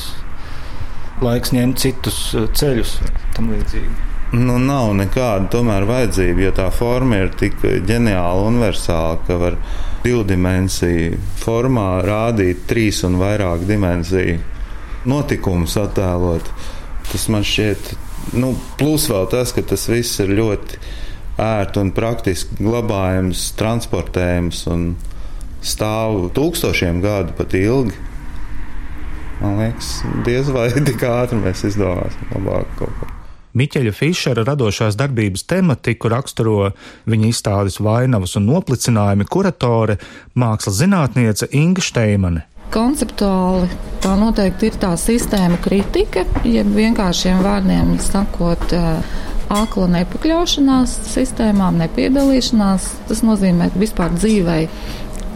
laiks 1.23 1.55
ņemt 1.55 1.81
citus 1.81 2.19
ceļus 2.59 2.97
tam 3.37 3.53
līdzīgi. 3.53 4.11
Nu, 4.33 4.55
nav 4.57 4.95
nekāda 4.97 5.45
tomēr 5.53 5.85
vajadzība, 5.85 6.41
jo 6.47 6.53
tā 6.57 6.65
forma 6.73 7.19
ir 7.21 7.35
tik 7.37 7.59
ģeniāla, 7.61 8.47
universāla, 8.49 9.19
ka 9.27 9.37
var 9.37 9.59
divu 10.01 10.23
dimensiju 10.25 11.19
formā 11.37 12.01
rādīt 12.01 12.65
trīs 12.69 13.03
un 13.05 13.19
vairāk 13.21 13.67
dimensiju 13.69 14.39
notikumus 15.05 15.77
attēlot. 15.77 16.49
Tas 17.11 17.27
man 17.29 17.45
šķiet, 17.45 17.93
nu, 18.41 18.55
plus 18.79 19.05
vēl 19.11 19.29
tas, 19.29 19.53
ka 19.53 19.61
tas 19.69 19.85
viss 19.91 20.17
ir 20.23 20.33
ļoti 20.33 20.81
ērti 21.43 21.81
un 21.83 21.93
praktiski 21.93 22.57
glabājams, 22.61 23.51
transportējams 23.59 24.65
un 24.73 24.93
stāv 25.61 26.31
tūkstošiem 26.33 27.03
gadu 27.05 27.37
pat 27.37 27.53
ilgi. 27.57 27.97
Man 29.43 29.59
liekas, 29.61 29.99
diez 30.25 30.49
vai 30.53 30.71
tik 30.89 31.05
ātri 31.05 31.37
mēs 31.37 31.67
izdomāsim 31.69 32.33
labāk 32.33 32.79
kaut 32.81 32.97
ko. 33.01 33.17
Miķeļa 33.53 33.91
Fišera 33.93 34.43
radošās 34.47 34.95
darbības 34.97 35.43
tematiku 35.45 36.09
raksturo 36.09 36.71
viņa 37.05 37.27
izstādes 37.29 37.77
vainavas 37.83 38.33
un 38.39 38.47
noplicinājumi 38.49 39.27
kuratore, 39.29 39.99
mākslas 40.33 40.79
zinātniece 40.79 41.51
Inga 41.53 41.83
Šteimane. 41.85 42.47
Konceptuāli 42.73 43.67
tā 44.01 44.15
noteikti 44.17 44.71
ir 44.71 44.79
tā 44.81 44.95
sistēma 44.97 45.59
kritika, 45.61 46.23
jeb 46.49 46.71
vienkāršiem 46.73 47.43
vārdiem 47.45 47.93
sakot, 48.01 48.73
akla 49.53 49.89
nepakļaušanās 49.99 50.95
sistēmām, 51.11 51.77
nepiedalīšanās. 51.83 52.87
Tas 53.11 53.21
nozīmē, 53.21 53.69
ka 53.69 53.83
vispār 53.83 54.17
dzīvei 54.17 54.63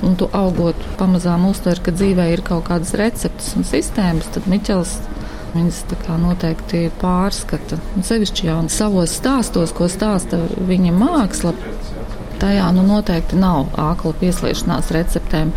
un 0.05 0.17
tu 0.17 0.25
augot 0.33 0.89
pamazām 0.97 1.45
uztver, 1.51 1.83
ka 1.85 1.93
dzīvē 1.93 2.31
ir 2.33 2.41
kaut 2.45 2.65
kādas 2.71 2.97
receptes 2.97 3.53
un 3.57 3.65
sistēmas, 3.67 4.33
tad 4.33 4.49
Miķels 4.49 4.97
viņas 5.53 5.83
noteikti 6.21 6.87
pārskata. 7.01 7.79
Sevišķi 8.03 8.49
jau 8.49 8.59
savos 8.73 9.15
stāstos, 9.19 9.73
ko 9.75 9.89
stāsta 9.91 10.39
viņa 10.67 10.93
māksla, 10.95 11.53
tajā 12.41 12.71
nu 12.75 12.85
noteikti 12.87 13.39
nav 13.39 13.71
ākla 13.79 14.13
piesliešanās 14.21 14.91
receptēm. 14.95 15.53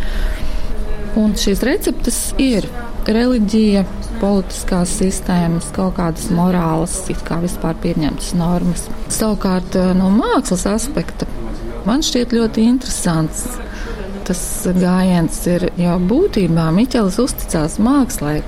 Un 1.19 1.35
šīs 1.35 1.63
receptes 1.67 2.19
ir 2.39 2.69
reliģija, 3.07 3.83
politiskās 4.21 4.93
sistēmas, 4.99 5.71
kaut 5.75 5.97
kādas 5.97 6.29
morālas, 6.31 6.95
kā 7.27 7.41
vispār 7.41 7.75
pieņemtas 7.83 8.31
normas. 8.37 8.85
Savukārt 9.11 9.75
no 9.97 10.11
mākslas 10.13 10.67
aspekta 10.69 11.27
man 11.87 12.05
šķiet 12.05 12.35
ļoti 12.37 12.65
interesants. 12.69 13.45
Tas 14.27 14.41
gājiens 14.77 15.39
ir 15.49 15.67
jau 15.81 15.97
būtībā 16.07 16.69
Miķelis 16.75 17.17
uzticās 17.23 17.79
mākslai, 17.81 18.39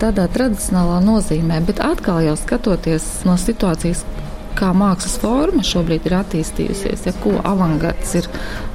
tādā 0.00 0.26
tradicionālā 0.32 0.98
nozīmē, 1.04 1.60
bet 1.68 1.82
atkal 1.84 2.22
jau 2.24 2.36
skatoties 2.38 3.06
no 3.28 3.36
situācijas, 3.40 4.02
kā 4.58 4.72
mākslas 4.76 5.16
forma 5.22 5.62
šobrīd 5.64 6.08
ir 6.08 6.16
attīstījusies, 6.18 7.06
ja 7.06 7.14
ko 7.22 7.36
avangards 7.46 8.16
ir 8.18 8.28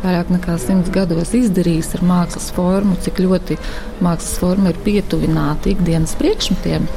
vairāk 0.04 0.32
nekā 0.34 0.58
simts 0.62 0.92
gados 0.94 1.34
izdarījis 1.38 1.96
ar 1.98 2.06
mākslas 2.08 2.50
formu, 2.56 2.98
cik 3.06 3.22
ļoti 3.26 3.60
mākslas 4.06 4.40
forma 4.42 4.72
ir 4.72 4.82
pietuvināta 4.86 5.74
ikdienas 5.74 6.16
priekšmetiem. 6.22 6.88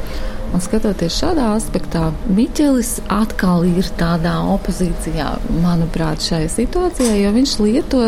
Un 0.49 0.63
skatoties 0.65 1.19
šādā 1.21 1.51
aspektā, 1.59 2.07
Miķelis 2.33 2.95
atkal 3.13 3.67
ir 3.69 3.91
tādā 4.01 4.39
opozīcijā, 4.55 5.35
manuprāt, 5.61 6.25
šai 6.25 6.47
situācijai, 6.53 7.19
jo 7.21 7.35
viņš 7.35 7.57
lieto 7.67 8.07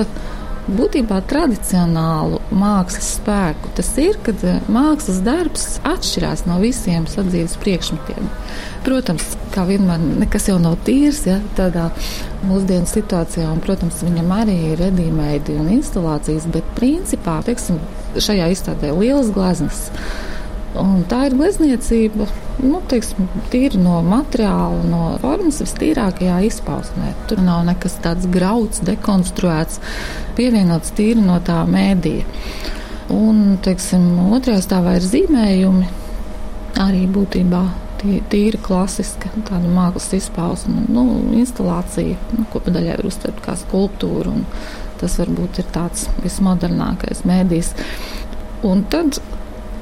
būtībā 0.77 1.21
tradicionālu 1.31 2.41
mākslas 2.55 3.15
spēku. 3.19 3.73
Tas 3.77 3.91
ir, 4.01 4.19
kad 4.27 4.43
eh, 4.47 4.61
mākslas 4.73 5.21
darbs 5.27 5.67
atšķirās 5.89 6.47
no 6.49 6.59
visiem 6.63 7.07
sadzīves 7.11 7.57
priekšmetiem. 7.63 8.31
Protams, 8.87 9.27
kā 9.55 9.67
vienmēr, 9.69 10.01
nekas 10.23 10.49
jau 10.49 10.57
nav 10.63 10.79
tīrs 10.87 11.23
ja, 11.29 11.39
tādā 11.59 11.91
mūsdienu 12.49 12.89
situācijā, 12.89 13.51
un, 13.53 13.61
protams, 13.65 14.01
viņam 14.07 14.33
arī 14.39 14.57
ir 14.73 14.81
redīmeidi 14.81 15.59
un 15.61 15.69
instalācijas, 15.77 16.49
bet 16.55 16.75
principā, 16.79 17.41
teiksim, 17.47 17.81
šajā 18.17 18.51
izstādē 18.55 18.95
lielas 18.97 19.33
gleznas 19.35 19.89
Un 20.79 21.01
tā 21.11 21.25
ir 21.27 21.35
glezniecība, 21.35 22.29
nu, 22.63 22.79
teiksim, 22.91 23.27
tīri 23.51 23.81
no 23.83 23.97
materiāla, 24.07 24.85
no 24.87 25.01
formas 25.23 25.59
vistīrākajā 25.65 26.37
izpausmē. 26.47 27.11
Tur 27.27 27.43
nav 27.43 27.65
nekas 27.67 27.97
tāds 28.05 28.29
grauds, 28.31 28.83
dekonstruēts, 28.87 29.81
pievienots 30.39 30.95
tīri 30.95 31.25
no 31.25 31.41
tā 31.43 31.65
mēdīja. 31.67 32.29
Un, 33.11 33.59
teiksim, 33.65 34.07
otrajā 34.31 34.63
stāvā 34.69 34.95
ir 35.01 35.09
zīmējumi, 35.11 35.91
arī 36.79 37.03
būtībā 37.11 37.65
tīri 38.01 38.63
klasiska, 38.63 39.33
mākslas 39.51 40.13
izpausme, 40.21 40.87
nu, 40.89 41.05
instalācija, 41.37 42.17
nu, 42.39 42.47
ko 42.53 42.63
padaļai 42.65 42.97
var 43.01 43.11
uztvert 43.11 43.43
kā 43.45 43.59
skulptūru. 43.59 44.39
Tas 45.03 45.19
varbūt 45.19 45.63
ir 45.63 45.69
tāds 45.75 46.07
vismodernākais 46.23 47.25
mēdījis. 47.29 47.75
Un 48.69 48.85
tad 48.93 49.19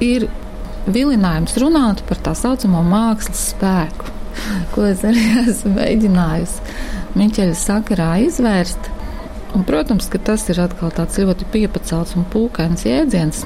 ir 0.03 0.29
vilinājums 0.87 1.57
runāt 1.61 2.03
par 2.07 2.21
tā 2.23 2.35
saucamo 2.37 2.81
mākslas 2.87 3.49
spēku, 3.53 4.13
ko 4.73 4.87
es 4.89 5.03
arī 5.07 5.25
esmu 5.49 5.75
mēģinājusi 5.75 6.77
Miķeļa 7.19 7.55
sakarā 7.57 8.11
izvērst. 8.27 8.91
Un, 9.57 9.63
protams, 9.65 10.05
ka 10.13 10.19
tas 10.21 10.43
ir 10.53 10.59
atkal 10.61 10.91
tāds 10.93 11.17
ļoti 11.17 11.47
piepacelts 11.49 12.13
un 12.19 12.27
pūkains 12.29 12.85
jēdziens. 12.85 13.41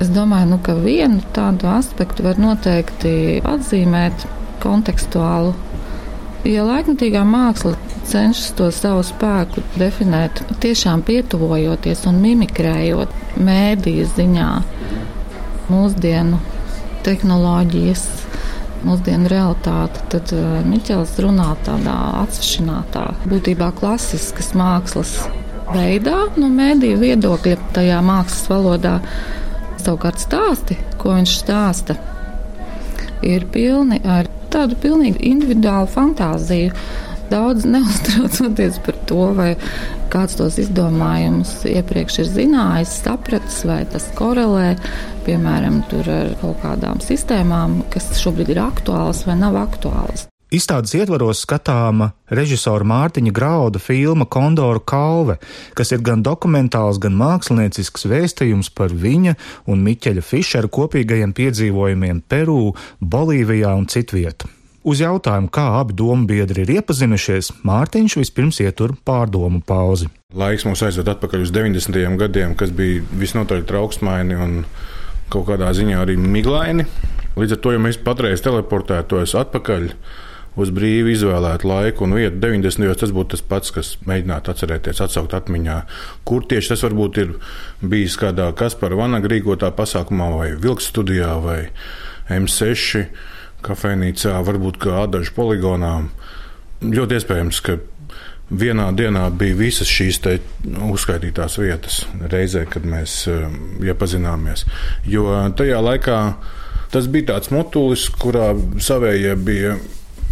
Es 0.00 0.08
domāju, 0.10 0.54
nu, 0.54 0.58
ka 0.64 0.74
vienu 0.80 1.20
tādu 1.36 1.68
aspektu 1.68 2.24
var 2.24 2.40
noteikti 2.40 3.42
atzīmēt 3.44 4.24
kontekstuālu. 4.64 5.52
Ja 6.48 6.64
laikmatīgā 6.66 7.22
māksla 7.28 7.76
cenšas 8.08 8.54
to 8.58 8.70
savu 8.74 9.04
spēku 9.06 9.62
definēt, 9.76 10.40
tiešām 10.64 11.04
pietuvojoties 11.06 12.02
un 12.10 12.18
mimikrējot 12.24 13.38
mēdīju 13.38 14.08
ziņā, 14.16 14.48
mūsdienu 15.72 16.38
tehnoloģijas, 17.06 18.04
mūsdienu 18.86 19.30
realitāti, 19.30 20.02
tad 20.12 20.32
uh, 20.36 20.58
Miķels 20.66 21.16
runā 21.22 21.52
tādā 21.66 21.96
atsevišķinātā, 22.22 23.06
būtībā 23.30 23.72
klasiskas 23.78 24.52
mākslas 24.58 25.16
veidā, 25.72 26.26
no 26.36 26.50
mēdīju 26.52 27.00
viedokļa, 27.00 27.58
tajā 27.76 28.00
mākslas 28.04 28.48
valodā. 28.50 28.98
Savukārt 29.82 30.20
stāsti, 30.22 30.76
ko 31.00 31.16
viņš 31.16 31.32
stāsta, 31.40 31.96
ir 33.26 33.46
pilni 33.50 33.98
ar 34.06 34.28
tādu 34.52 34.76
pilnīgi 34.82 35.24
individuālu 35.32 35.88
fantāziju 35.90 36.74
daudz 37.32 37.66
neuztraucoties 37.74 38.78
par 38.84 38.98
to, 39.08 39.26
vai 39.38 39.50
kāds 40.12 40.36
tos 40.38 40.58
izdomājumus 40.60 41.62
iepriekš 41.68 42.18
ir 42.22 42.28
zinājis, 42.32 42.98
sapratis, 43.04 43.62
vai 43.68 43.82
tas 43.88 44.10
korelē, 44.18 44.74
piemēram, 45.26 45.80
ar 46.02 46.12
kaut 46.42 46.60
kādām 46.64 47.00
sistēmām, 47.04 47.80
kas 47.92 48.12
šobrīd 48.20 48.52
ir 48.52 48.62
aktuālas 48.66 49.24
vai 49.28 49.38
nav 49.40 49.56
aktuālas. 49.62 50.28
Izstādes 50.52 50.92
ietvaros 50.92 51.40
skatāma 51.46 52.10
režisora 52.28 52.84
Mārtiņa 52.84 53.32
Grauda 53.32 53.80
filma 53.80 54.26
Kondoru 54.28 54.82
kalve, 54.84 55.38
kas 55.72 55.94
ir 55.96 56.04
gan 56.04 56.20
dokumentāls, 56.20 57.00
gan 57.00 57.16
māksliniecisks 57.16 58.04
vēstījums 58.12 58.68
par 58.76 58.92
viņa 58.92 59.38
un 59.72 59.80
Miķeļa 59.86 60.26
Fišera 60.28 60.68
kopīgajiem 60.68 61.32
piedzīvojumiem 61.38 62.20
Peru, 62.28 62.74
Bolīvijā 63.00 63.72
un 63.80 63.88
citvietu. 63.88 64.52
Uz 64.82 64.98
jautājumu, 64.98 65.46
kā 65.54 65.62
abi 65.78 65.94
domu 65.94 66.26
biedri 66.26 66.64
ir 66.64 66.72
iepazinušies, 66.80 67.52
Mārtiņš 67.62 68.16
vispirms 68.18 68.56
ietur 68.64 68.96
pārdomu 69.06 69.60
pauzi. 69.62 70.08
Laiks 70.34 70.64
mums 70.66 70.82
aizved 70.82 71.06
atpakaļ 71.12 71.44
uz 71.44 71.52
90. 71.54 72.16
gadiem, 72.18 72.56
kas 72.58 72.72
bija 72.74 73.04
visnotaļ 73.14 73.62
trauksmaini 73.68 74.34
un 74.42 74.56
kaut 75.30 75.46
kādā 75.52 75.70
ziņā 75.78 76.00
arī 76.02 76.16
miglaini. 76.18 76.88
Līdz 77.38 77.54
ar 77.54 77.62
to, 77.62 77.76
ja 77.76 77.82
mēs 77.84 78.00
patreiz 78.02 78.42
teleportētos 78.42 79.36
atpakaļ 79.38 79.86
uz 80.58 80.72
brīvi 80.74 81.14
izvēlētu 81.14 81.68
laiku 81.70 82.08
un 82.08 82.18
vietu 82.18 82.42
90. 82.42 82.82
gados, 82.82 83.04
tas 83.04 83.14
būtu 83.14 83.36
tas 83.36 83.44
pats, 83.52 83.70
kas 83.76 83.92
mēģinātu 84.10 84.50
atcerēties, 84.50 85.04
atsaukt 85.06 85.36
atmiņā, 85.38 85.76
kur 86.26 86.42
tieši 86.50 86.74
tas 86.74 86.82
varbūt 86.88 87.22
ir 87.22 87.36
bijis 87.86 88.18
kādā 88.18 88.50
Kaspara 88.58 88.98
Vanaga 88.98 89.30
rīkotā 89.30 89.70
pasākumā 89.78 90.32
vai 90.34 90.50
Vilks 90.58 90.90
studijā 90.90 91.36
vai 91.44 91.60
M6 92.34 93.06
kafejnīcā, 93.64 94.36
varbūt 94.46 94.80
kā 94.82 95.02
Adažu 95.04 95.34
poligonā. 95.36 95.94
Ļoti 96.82 97.18
iespējams, 97.18 97.60
ka 97.62 97.78
vienā 98.52 98.90
dienā 98.96 99.28
bija 99.38 99.56
visas 99.56 99.90
šīs 99.90 100.20
uzskaitītās 100.90 101.56
vietas, 101.60 102.02
reizē, 102.32 102.66
kad 102.68 102.84
mēs 102.88 103.22
um, 103.30 103.56
iepazināmies. 103.84 104.66
Jo 105.08 105.30
tajā 105.56 105.80
laikā 105.80 106.18
tas 106.92 107.08
bija 107.08 107.32
tāds 107.32 107.52
motulis, 107.54 108.08
kurā 108.20 108.52
savējie 108.82 109.34
bija 109.40 109.76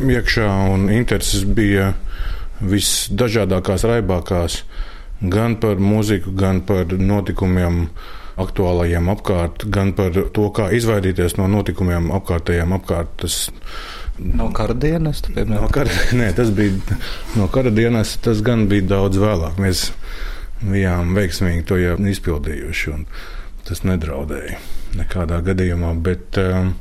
iekšā 0.00 0.48
un 0.74 0.88
intereses 0.92 1.44
bija 1.44 1.94
visdažādākās, 2.60 3.86
raibākās, 3.88 4.62
gan 5.20 5.56
par 5.60 5.80
mūziku, 5.80 6.34
gan 6.36 6.60
par 6.68 6.92
notikumiem 6.92 7.86
aktuālajiem 8.42 9.08
apkārt, 9.12 9.66
gan 9.72 9.94
par 9.96 10.14
to, 10.34 10.48
kā 10.56 10.70
izvairīties 10.76 11.36
no 11.40 11.48
notikumiem 11.50 12.12
apkārtējiem 12.20 12.76
apkārt. 12.78 13.16
Tas, 13.24 13.42
No 14.20 14.50
kara 14.52 14.74
dienas, 14.76 15.22
piemēram? 15.24 15.62
No 15.64 15.68
kara, 15.72 15.92
nē, 16.20 16.26
tas 16.36 16.50
bija 16.52 16.98
no 17.38 17.46
kara 17.52 17.72
dienas, 17.72 18.18
tas 18.20 18.42
gan 18.44 18.66
bija 18.68 18.84
daudz 18.90 19.20
vēlāk. 19.20 19.56
Mēs 19.62 19.86
bijām 20.60 21.14
veiksmīgi 21.16 21.64
to 21.68 21.78
jau 21.80 21.94
izpildījuši, 22.12 22.92
un 22.92 23.06
tas 23.68 23.80
nedraudēja 23.88 24.58
nekādā 24.98 25.40
gadījumā. 25.46 25.94
Bet 26.04 26.36
um, 26.42 26.74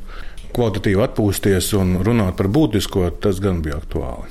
kvalitatīvi 0.52 1.04
atpūsties 1.06 1.72
un 1.78 1.96
runāt 2.04 2.36
par 2.36 2.50
būtisko, 2.52 3.08
tas 3.24 3.40
gan 3.42 3.62
bija 3.64 3.80
aktuāli. 3.80 4.28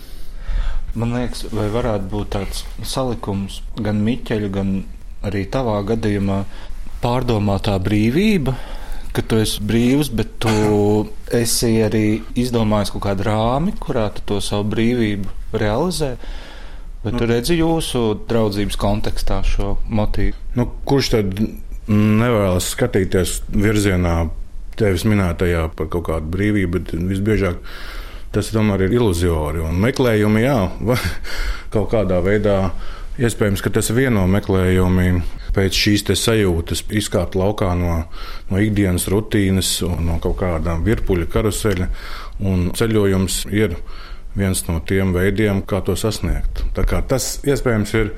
Man 1.00 1.14
liekas, 1.14 1.46
vai 1.54 1.68
varētu 1.70 2.10
būt 2.10 2.32
tāds 2.34 2.64
salikums 2.86 3.60
gan 3.78 4.02
Miķeļa, 4.06 4.50
gan 4.54 4.72
arī 5.26 5.46
tavā 5.52 5.78
gadījumā, 5.92 6.44
pārdomātā 7.04 7.78
brīvība, 7.84 8.56
ka 9.16 9.24
tu 9.26 9.40
esi 9.42 9.64
brīvs, 9.66 10.12
bet 10.16 10.36
tu 10.44 10.52
esi 11.36 11.72
arī 11.84 12.22
izdomājis 12.40 12.94
kaut 12.94 13.06
kādu 13.08 13.26
rāmi, 13.28 13.74
kurā 13.80 14.10
tu 14.16 14.26
to 14.30 14.40
savu 14.44 14.70
brīvību 14.76 15.58
realizē. 15.60 16.16
Bet 17.04 17.16
nu, 17.16 17.22
tu 17.22 17.30
redzi 17.30 17.56
jūsu 17.56 18.04
draudzības 18.28 18.76
kontekstā 18.80 19.40
šo 19.48 19.78
motīvu. 19.88 20.36
Nu, 20.60 20.68
kurš 20.88 21.14
tad 21.16 21.40
nevēlas 21.90 22.68
skatīties 22.74 23.40
virzienā 23.56 24.18
tevis 24.80 25.06
minētajā 25.08 25.70
par 25.76 25.90
kaut 25.92 26.08
kādu 26.10 26.32
brīvību, 26.36 26.72
bet 26.76 26.94
visbiežāk 27.10 27.64
tas 28.36 28.52
tomēr 28.54 28.86
ir 28.86 28.96
iluzori 29.00 29.64
un 29.64 29.80
meklējumi, 29.82 30.44
jā, 30.44 30.60
kaut 31.74 31.90
kādā 31.96 32.20
veidā. 32.26 32.60
Iespējams, 33.20 33.60
ka 33.60 33.72
tas 33.76 33.90
vieno 33.92 34.22
meklējumi 34.32 35.10
pēc 35.52 35.76
šīs 35.76 36.06
sajūtas 36.16 36.86
izkāpt 36.96 37.36
laukā 37.36 37.74
no, 37.76 38.06
no 38.48 38.62
ikdienas 38.64 39.10
rutīnas 39.12 39.74
no 39.84 40.16
kaut 40.24 40.38
kādām 40.40 40.86
virpuļa 40.86 41.28
karuseļa. 41.34 41.90
Ceļojums 42.80 43.42
ir 43.52 43.76
viens 44.40 44.64
no 44.70 44.80
tiem 44.88 45.12
veidiem, 45.12 45.66
kā 45.68 45.82
to 45.84 45.98
sasniegt. 46.00 46.64
Tas 47.12 47.34
iespējams 47.44 47.98
ir. 48.00 48.16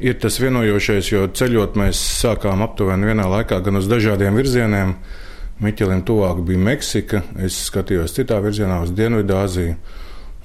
Ir 0.00 0.14
tas 0.16 0.38
vienojošais, 0.40 1.10
jo 1.12 1.26
ceļot 1.36 1.74
mēs 1.76 1.98
sākām 2.22 2.62
aptuveni 2.64 3.10
vienā 3.10 3.26
laikā, 3.28 3.58
gan 3.60 3.76
uz 3.76 3.84
dažādiem 3.90 4.38
virzieniem, 4.40 4.94
Miķelim 5.60 6.00
tuvāk 6.08 6.40
bija 6.48 6.62
Meksika. 6.70 7.20
Es 7.36 7.58
skatījos 7.66 8.14
citā 8.16 8.38
virzienā 8.40 8.78
uz 8.80 8.94
Dienvidāziju. 8.96 9.74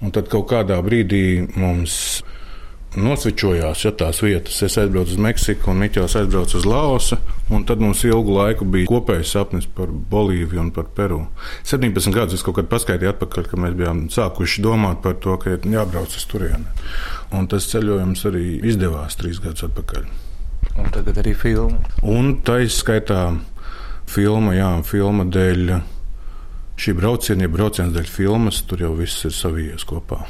Un 0.03 0.11
tad 0.11 0.27
kaut 0.27 0.49
kādā 0.49 0.81
brīdī 0.83 1.45
mums 1.55 2.19
nosvičojās 2.99 3.85
ja, 3.85 3.91
tās 3.95 4.21
vietas. 4.23 4.57
Es 4.65 4.77
aizbraucu 4.79 5.15
uz 5.15 5.21
Meksiku, 5.21 5.71
un 5.71 5.81
Miķels 5.83 6.15
aizbrauca 6.19 6.57
uz 6.59 6.67
Laosu. 6.69 7.17
Tad 7.67 7.81
mums 7.83 8.03
ilgu 8.07 8.35
laiku 8.35 8.65
bija 8.69 8.89
kopējs 8.89 9.33
sapnis 9.35 9.67
par 9.69 9.91
Bolīviju 10.11 10.63
un 10.63 10.71
par 10.75 10.87
Peru. 10.97 11.21
17 11.67 12.13
gadus 12.15 12.39
es 12.39 12.45
kaut 12.45 12.57
kad 12.59 12.69
paskaitīju 12.71 13.11
atpakaļ, 13.13 13.49
kad 13.51 13.61
mēs 13.61 13.75
bijām 13.77 14.05
sākuši 14.13 14.63
domāt 14.65 15.01
par 15.05 15.17
to, 15.21 15.35
ka 15.41 15.57
jābrauc 15.57 16.15
uz 16.15 16.27
turieni. 16.31 16.65
Un 17.35 17.49
tas 17.51 17.67
ceļojums 17.71 18.25
arī 18.31 18.45
izdevās 18.65 19.19
trīs 19.19 19.41
gadus 19.43 19.67
atpakaļ. 19.69 20.07
Un 20.81 20.89
tagad 20.91 21.19
arī 21.21 21.35
filma. 21.37 21.83
Un 22.03 22.39
tā 22.45 22.59
izskaitā 22.65 23.27
filma, 24.09 24.55
jā, 24.57 24.71
filma 24.87 25.27
dēļ 25.29 25.77
šī 26.81 26.95
brauciena, 26.97 27.45
ja 27.45 27.53
brauciens 27.53 27.93
dēļ 27.95 28.09
filmas, 28.11 28.63
tur 28.67 28.83
jau 28.83 28.95
viss 28.97 29.27
ir 29.27 29.35
savijies 29.35 29.87
kopā. 29.87 30.25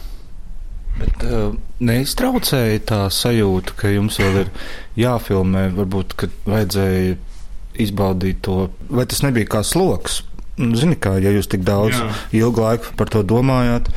Bet 0.95 1.25
uh, 1.27 1.55
neiztraucēja 1.83 2.83
tā 2.91 2.99
sajūta, 3.11 3.75
ka 3.79 3.91
jums 3.91 4.19
vēl 4.21 4.45
ir 4.45 4.51
jāfilmē, 4.99 5.67
varbūt, 5.75 6.15
ka 6.19 6.29
vajadzēja 6.47 7.17
izbaudīt 7.83 8.39
to, 8.47 8.69
vai 8.87 9.03
tas 9.09 9.19
nebija 9.25 9.49
kā 9.57 9.63
sloks? 9.67 10.21
Nu, 10.55 10.71
zini, 10.79 10.95
kā, 10.95 11.17
ja 11.19 11.33
jūs 11.35 11.49
tik 11.51 11.65
daudz 11.67 11.97
jā. 11.97 12.07
ilgu 12.39 12.63
laiku 12.63 12.93
par 12.95 13.11
to 13.11 13.25
domājāt, 13.27 13.89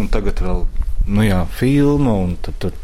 un 0.00 0.08
tagad 0.12 0.40
vēl, 0.40 0.64
nu 1.12 1.26
jā, 1.26 1.42
filma, 1.58 2.14
un 2.24 2.38
tad, 2.40 2.56
tad 2.62 2.83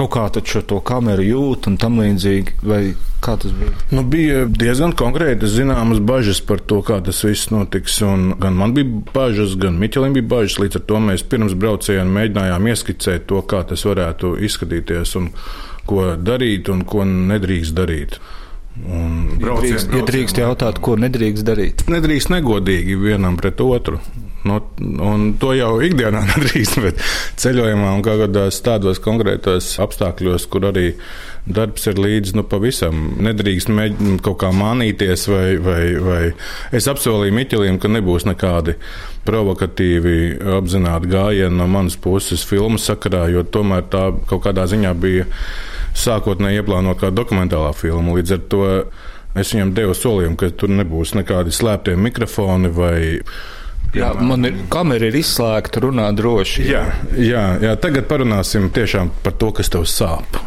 kaut 0.00 0.10
kā 0.14 0.24
taču 0.38 0.62
to 0.64 0.80
kameru 0.84 1.24
jūt 1.24 1.68
un 1.70 1.76
tam 1.80 1.98
līdzīgi, 2.00 2.56
vai 2.64 2.80
kā 3.24 3.36
tas 3.40 3.52
bija? 3.56 3.72
Nu, 3.92 4.04
bija 4.08 4.46
diezgan 4.48 4.94
konkrēti 4.96 5.48
zināmas 5.50 6.00
bažas 6.00 6.40
par 6.44 6.62
to, 6.64 6.80
kā 6.86 7.00
tas 7.04 7.20
viss 7.26 7.50
notiks. 7.52 7.98
Un 8.06 8.34
gan 8.40 8.56
man 8.56 8.74
bija 8.76 9.02
bažas, 9.14 9.56
gan 9.60 9.76
Miķelim 9.80 10.16
bija 10.16 10.28
bažas. 10.30 10.58
Līdz 10.62 10.80
ar 10.80 10.86
to 10.88 11.02
mēs 11.04 11.26
pirms 11.28 11.56
brauciena 11.58 12.08
mēģinājām 12.08 12.70
ieskicēt 12.72 13.28
to, 13.30 13.42
kā 13.50 13.62
tas 13.68 13.84
varētu 13.88 14.36
izskatīties 14.48 15.16
un 15.20 15.32
ko 15.90 16.12
darīt 16.16 16.70
un 16.72 16.84
ko 16.88 17.04
nedrīkst 17.08 17.76
darīt. 17.76 18.20
Un 18.80 19.36
braucien, 19.40 19.42
ja 19.42 19.74
drīkst, 19.74 19.88
braucien, 19.90 19.98
ja 19.98 20.08
drīkst 20.08 20.38
jautāt, 20.40 20.80
ko 20.80 20.96
nedrīkst 21.00 21.44
darīt? 21.44 21.84
Nedrīkst 21.90 22.30
negodīgi 22.32 22.96
vienam 23.02 23.36
pret 23.40 23.60
otru. 23.60 24.00
No, 24.40 24.56
un 25.04 25.34
to 25.40 25.50
jau 25.52 25.74
ikdienā 25.84 26.22
nedrīkst, 26.30 26.78
bet 26.80 27.02
ceļojumā 27.40 27.90
un 27.98 28.04
kādās 28.04 28.62
tādos 28.64 29.00
konkrētos 29.04 29.74
apstākļos, 29.84 30.46
kur 30.52 30.70
arī 30.70 30.86
darbs 31.44 31.84
ir 31.90 32.00
līdzi 32.00 32.38
nu, 32.38 32.44
pavisam. 32.48 33.02
Nedrīkst 33.20 33.72
mēģināt 33.72 34.24
kaut 34.24 34.38
kā 34.40 34.52
mānīties, 34.56 35.26
vai, 35.28 35.44
vai, 35.60 35.82
vai 36.00 36.22
es 36.76 36.88
apsolīju 36.88 37.36
Miķelim, 37.36 37.80
ka 37.82 37.92
nebūs 37.92 38.24
nekādi 38.28 38.78
provokatīvi 39.28 40.16
apzināti 40.56 41.12
gājieni 41.12 41.60
no 41.60 41.68
manas 41.68 41.98
puses 42.00 42.44
filmu 42.48 42.80
sakarā, 42.80 43.26
jo 43.32 43.44
tomēr 43.44 43.86
tā 43.92 44.08
kaut 44.30 44.46
kādā 44.48 44.64
ziņā 44.70 44.96
bija 44.96 45.28
sākotnēji 46.00 46.62
ieplānota 46.62 47.06
kā 47.06 47.14
dokumentālā 47.14 47.74
filma. 47.76 48.16
Līdz 48.16 48.36
ar 48.38 48.44
to 48.52 48.66
es 49.36 49.52
viņam 49.52 49.76
devu 49.76 49.94
solījumu, 49.94 50.40
ka 50.40 50.52
tur 50.56 50.72
nebūs 50.72 51.12
nekādi 51.18 51.52
slēptie 51.54 51.96
mikrofoni 52.00 52.72
vai 52.72 53.00
Jā, 53.96 54.10
man 54.22 54.46
ir 54.46 54.58
kamera 54.70 55.08
ir 55.10 55.16
izslēgta, 55.18 55.82
runā 55.82 56.06
droši. 56.14 56.66
Jā, 56.68 56.84
jā, 57.18 57.44
jā, 57.62 57.72
tagad 57.82 58.06
parunāsim 58.10 58.68
tiešām 58.74 59.10
par 59.24 59.34
to, 59.40 59.50
kas 59.56 59.72
tev 59.72 59.86
sāp. 59.90 60.38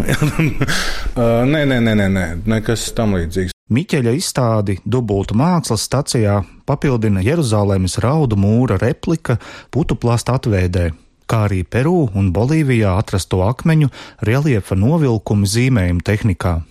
nē, 1.54 1.66
nē, 1.68 1.80
nē, 1.84 1.96
nē, 2.00 2.08
nē, 2.08 2.26
nekas 2.56 2.88
tam 2.96 3.18
līdzīgs. 3.18 3.52
Miķeļa 3.74 4.12
izstādi 4.16 4.78
dubultu 4.86 5.36
mākslas 5.40 5.84
stacijā 5.88 6.42
papildina 6.68 7.24
Jeruzalemes 7.24 7.98
raudu 8.04 8.38
mūra 8.40 8.78
replika 8.80 9.38
putuplāsta 9.74 10.38
atveidē, 10.40 10.92
kā 11.28 11.46
arī 11.48 11.64
Peru 11.64 12.10
un 12.16 12.32
Bolīvijā 12.36 12.96
atrasto 13.00 13.42
akmeņu 13.48 13.92
reliefa 14.28 14.78
novilkumu 14.80 15.50
zīmējumu 15.50 16.06
tehnikā. 16.06 16.62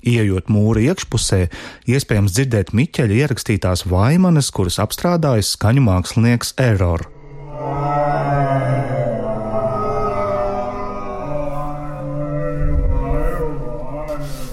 Iejot 0.00 0.48
mūra 0.48 0.80
iekšpusē, 0.90 1.46
iespējams 1.90 2.36
dzirdēt 2.36 2.74
Miķeļa 2.76 3.18
ierakstītās 3.24 3.84
vaimanas, 3.90 4.48
kuras 4.54 4.80
apstrādājis 4.80 5.54
skaņu 5.56 5.84
mākslinieks 5.84 6.54
Error. 6.60 7.04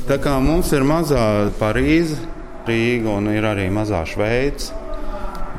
Tā 0.08 0.16
kā 0.24 0.38
mums 0.40 0.70
ir 0.72 0.86
mazā 0.88 1.52
Parīze, 1.60 2.16
Rīga 2.68 3.16
un 3.20 3.28
ir 3.32 3.44
arī 3.48 3.70
mazā 3.72 4.06
Šveice, 4.08 4.76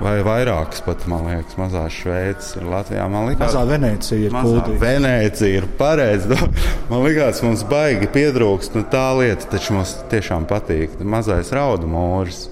vai 0.02 0.18
vairākas 0.26 0.82
pat, 0.86 1.06
man 1.10 1.26
liekas, 1.28 1.56
mazās 1.58 1.94
Šveices 1.94 2.56
ir 2.58 2.66
Latvijā. 2.70 3.06
Man 3.10 3.28
liekas, 3.28 3.48
mazā 3.48 3.64
Venecija 3.68 4.28
ir 4.28 4.36
kūdīga. 4.36 4.78
Venecija 4.82 5.62
ir 5.62 5.66
pareizi. 5.78 6.38
Man 6.90 7.02
liekas, 7.04 7.42
mums 7.44 7.64
baigi 7.68 8.08
pietrūkst, 8.14 8.76
nu 8.78 8.84
tā 8.88 9.10
lieta 9.18 9.50
taču 9.52 9.74
mums 9.76 9.96
tiešām 10.12 10.46
patīk. 10.48 10.94
Mazais 11.04 11.52
raudu 11.52 11.90
mūrs. 11.90 12.46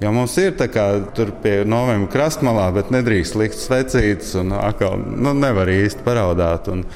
Jo 0.00 0.12
mums 0.16 0.32
ir 0.40 0.54
tā 0.56 0.70
kā 0.72 0.84
tur 1.16 1.32
pie 1.42 1.58
novembra 1.68 2.08
krastmalā, 2.12 2.70
bet 2.72 2.92
nedrīkst 2.94 3.36
likt 3.36 3.58
svecītas 3.60 4.32
un 4.40 4.54
atkal 4.56 4.96
nu, 4.96 5.34
nevar 5.36 5.68
īsti 5.68 6.06
paraudāt. 6.06 6.70
Un 6.72 6.86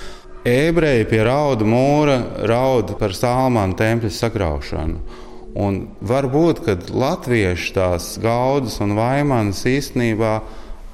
ebreji 0.48 1.10
pie 1.10 1.20
raudu 1.26 1.68
mūra 1.68 2.20
raud 2.48 2.94
par 3.00 3.12
Salmānu 3.16 3.76
tempļa 3.76 4.12
sagraušanu. 4.14 5.20
Un 5.54 5.84
varbūt, 6.02 6.64
ka 6.66 6.74
latvieši 6.90 7.74
tās 7.76 8.14
gaudas 8.22 8.80
un 8.82 8.96
vaimanas 8.98 9.62
īstenībā 9.70 10.34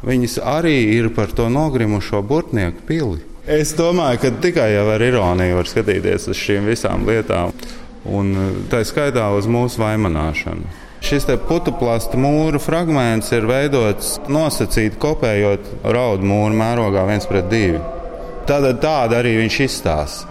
viņas 0.04 0.36
arī 0.44 0.76
ir 0.98 1.08
par 1.16 1.32
to 1.32 1.48
nogrimušo 1.52 2.20
burtnieku 2.20 2.84
pili. 2.88 3.22
Es 3.48 3.72
domāju, 3.74 4.20
ka 4.20 4.30
tikai 4.44 4.68
ar 4.76 5.00
ironiju 5.02 5.56
var 5.56 5.68
skatīties 5.68 6.28
uz 6.28 6.36
šīm 6.36 6.68
visām 6.68 7.06
lietām, 7.08 7.54
un 8.04 8.34
tā 8.70 8.82
skaitā 8.84 9.30
uz 9.36 9.48
mūsu 9.48 9.80
vaimanāšanu. 9.80 10.68
Šis 11.00 11.24
putuplāsta 11.48 12.18
mūra 12.20 12.60
fragments 12.60 13.32
ir 13.32 13.48
veidots 13.48 14.18
nosacīti 14.28 15.00
kopējot 15.00 15.70
raudu 15.88 16.28
mūru 16.28 16.52
mērogā 16.60 17.06
viens 17.08 17.24
pret 17.28 17.48
divu. 17.48 17.80
Tāda, 18.44 18.74
tāda 18.76 19.22
arī 19.22 19.38
viņš 19.40 19.56
izstāsta. 19.64 20.28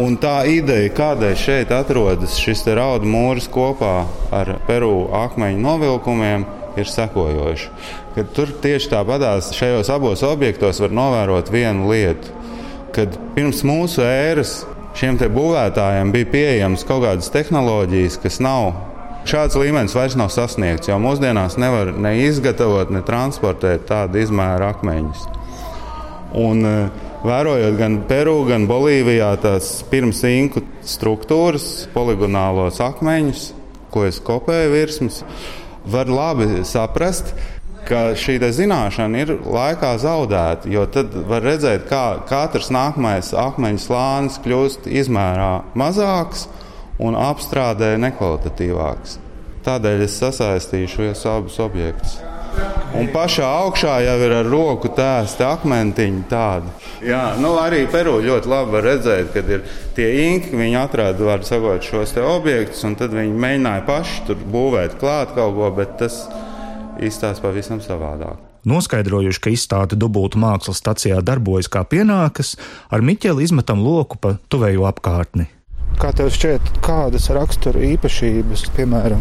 Un 0.00 0.16
tā 0.18 0.40
ideja, 0.50 0.90
kādēļ 0.90 1.34
šeit 1.38 1.70
atrodas 1.74 2.34
šis 2.42 2.64
raudu 2.74 3.06
mūris 3.06 3.46
kopā 3.52 4.04
ar 4.34 4.56
Peru 4.66 5.04
akmeņu 5.14 5.60
novilkumiem, 5.62 6.46
ir 6.76 6.88
sekojoša. 6.90 7.70
Kad 8.14 8.30
tur 8.34 8.52
tieši 8.62 8.90
tāpatās 8.92 9.52
šajos 9.54 9.90
abos 9.94 10.22
objektos 10.26 10.80
var 10.82 10.94
novērot 10.94 11.50
vienu 11.52 11.90
lietu, 11.90 12.32
kad 12.94 13.14
pirms 13.34 13.62
mūsu 13.66 14.04
ēras 14.06 14.62
šiem 14.98 15.18
būvētājiem 15.18 16.12
bija 16.14 16.30
pieejamas 16.30 16.86
kaut 16.86 17.04
kādas 17.06 17.30
tehnoloģijas, 17.34 18.18
kas 18.22 18.40
nav. 18.42 18.74
Šāds 19.24 19.56
līmenis 19.56 19.94
vairs 19.96 20.18
nav 20.20 20.28
sasniegts, 20.34 20.90
jo 20.90 20.98
mūsdienās 21.00 21.56
nevar 21.56 21.94
ne 21.96 22.18
izgatavot, 22.26 22.90
ne 22.92 23.00
transportēt 23.06 23.86
tādu 23.88 24.20
izmēru 24.20 24.68
akmeņus. 24.68 25.24
Un, 26.34 26.64
uh, 26.66 27.02
Vērojot 27.24 27.78
gan 27.78 27.94
Peru, 28.04 28.42
gan 28.44 28.66
Bolīvijā 28.68 29.30
tās 29.40 29.78
pirms 29.88 30.18
inku 30.28 30.60
struktūras, 30.84 31.86
poligonālos 31.94 32.82
akmeņus, 32.84 33.46
ko 33.94 34.02
es 34.04 34.18
kopēju 34.20 34.74
virsmas, 34.74 35.22
var 35.88 36.10
labi 36.12 36.60
saprast, 36.68 37.32
ka 37.88 38.10
šī 38.18 38.36
zināšana 38.58 39.22
ir 39.24 39.32
laikā 39.40 39.94
zaudēta. 40.02 40.68
Jo 40.68 40.84
tad 40.84 41.16
var 41.28 41.44
redzēt, 41.48 41.88
kā 41.88 42.04
katrs 42.28 42.68
nākamais 42.74 43.32
akmeņu 43.32 43.80
slānis 43.80 44.36
kļūst 44.44 44.88
izmērā 44.92 45.64
mazāks 45.72 46.44
un 47.00 47.16
apstrādē 47.16 47.94
nekvalitatīvāks. 48.04 49.18
Tādēļ 49.64 50.04
es 50.04 50.20
sasaistīju 50.20 50.92
šos 50.98 51.26
abus 51.32 51.60
objektus. 51.64 52.18
Un 52.94 53.08
pašā 53.10 53.46
augšā 53.64 53.96
jau 54.04 54.14
ir 54.22 54.32
ar 54.38 54.46
roku 54.46 54.90
tēsti 54.94 55.42
akmentiņi 55.46 56.22
tādi. 56.30 56.70
Jā, 57.04 57.34
nu 57.42 57.56
arī 57.58 57.82
Peru 57.90 58.20
ļoti 58.22 58.50
labi 58.50 58.82
redzēt, 58.84 59.32
kad 59.34 59.50
ir 59.50 59.64
tie 59.96 60.06
inki, 60.28 60.54
viņi 60.56 60.78
atrada, 60.78 61.26
var 61.26 61.42
sakot, 61.46 61.82
šos 61.82 62.14
objektus, 62.22 62.84
un 62.86 62.94
tad 63.00 63.16
viņi 63.16 63.34
mēģināja 63.34 63.84
paši 63.88 64.26
tur 64.28 64.46
būvēt 64.54 64.98
klāt 65.02 65.34
kaut 65.34 65.56
ko, 65.58 65.70
bet 65.74 65.96
tas 66.00 66.22
izstāsta 67.02 67.42
pavisam 67.42 67.82
savādāk. 67.82 68.38
Noskaidrojuši, 68.64 69.42
ka 69.44 69.52
izstāde 69.52 69.98
dubultu 70.00 70.40
mākslas 70.40 70.78
stacijā 70.80 71.18
darbojas 71.20 71.68
kā 71.68 71.82
pienākas, 71.84 72.54
ar 72.88 73.04
Miķeli 73.04 73.44
izmetam 73.44 73.82
loku 73.84 74.16
pa 74.16 74.38
tuvējo 74.48 74.86
apkārtni. 74.88 75.50
Kā 76.00 76.14
tev 76.16 76.30
šķiet, 76.32 76.72
kādas 76.82 77.28
rakstura 77.34 77.82
īpašības, 77.92 78.64
piemēram, 78.78 79.20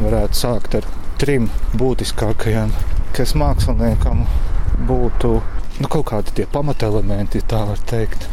varētu 0.00 0.40
sākt 0.40 0.80
ar 0.80 0.88
trim 1.20 1.50
būtiskākajiem, 1.76 2.70
kas 3.16 3.34
māksliniekam 3.36 4.24
būtu 4.88 5.34
nu, 5.80 5.88
kaut 5.88 6.06
kādi 6.08 6.32
tie 6.38 6.46
pamatelementi, 6.48 7.42
tā 7.44 7.60
var 7.68 7.80
teikt. 7.90 8.24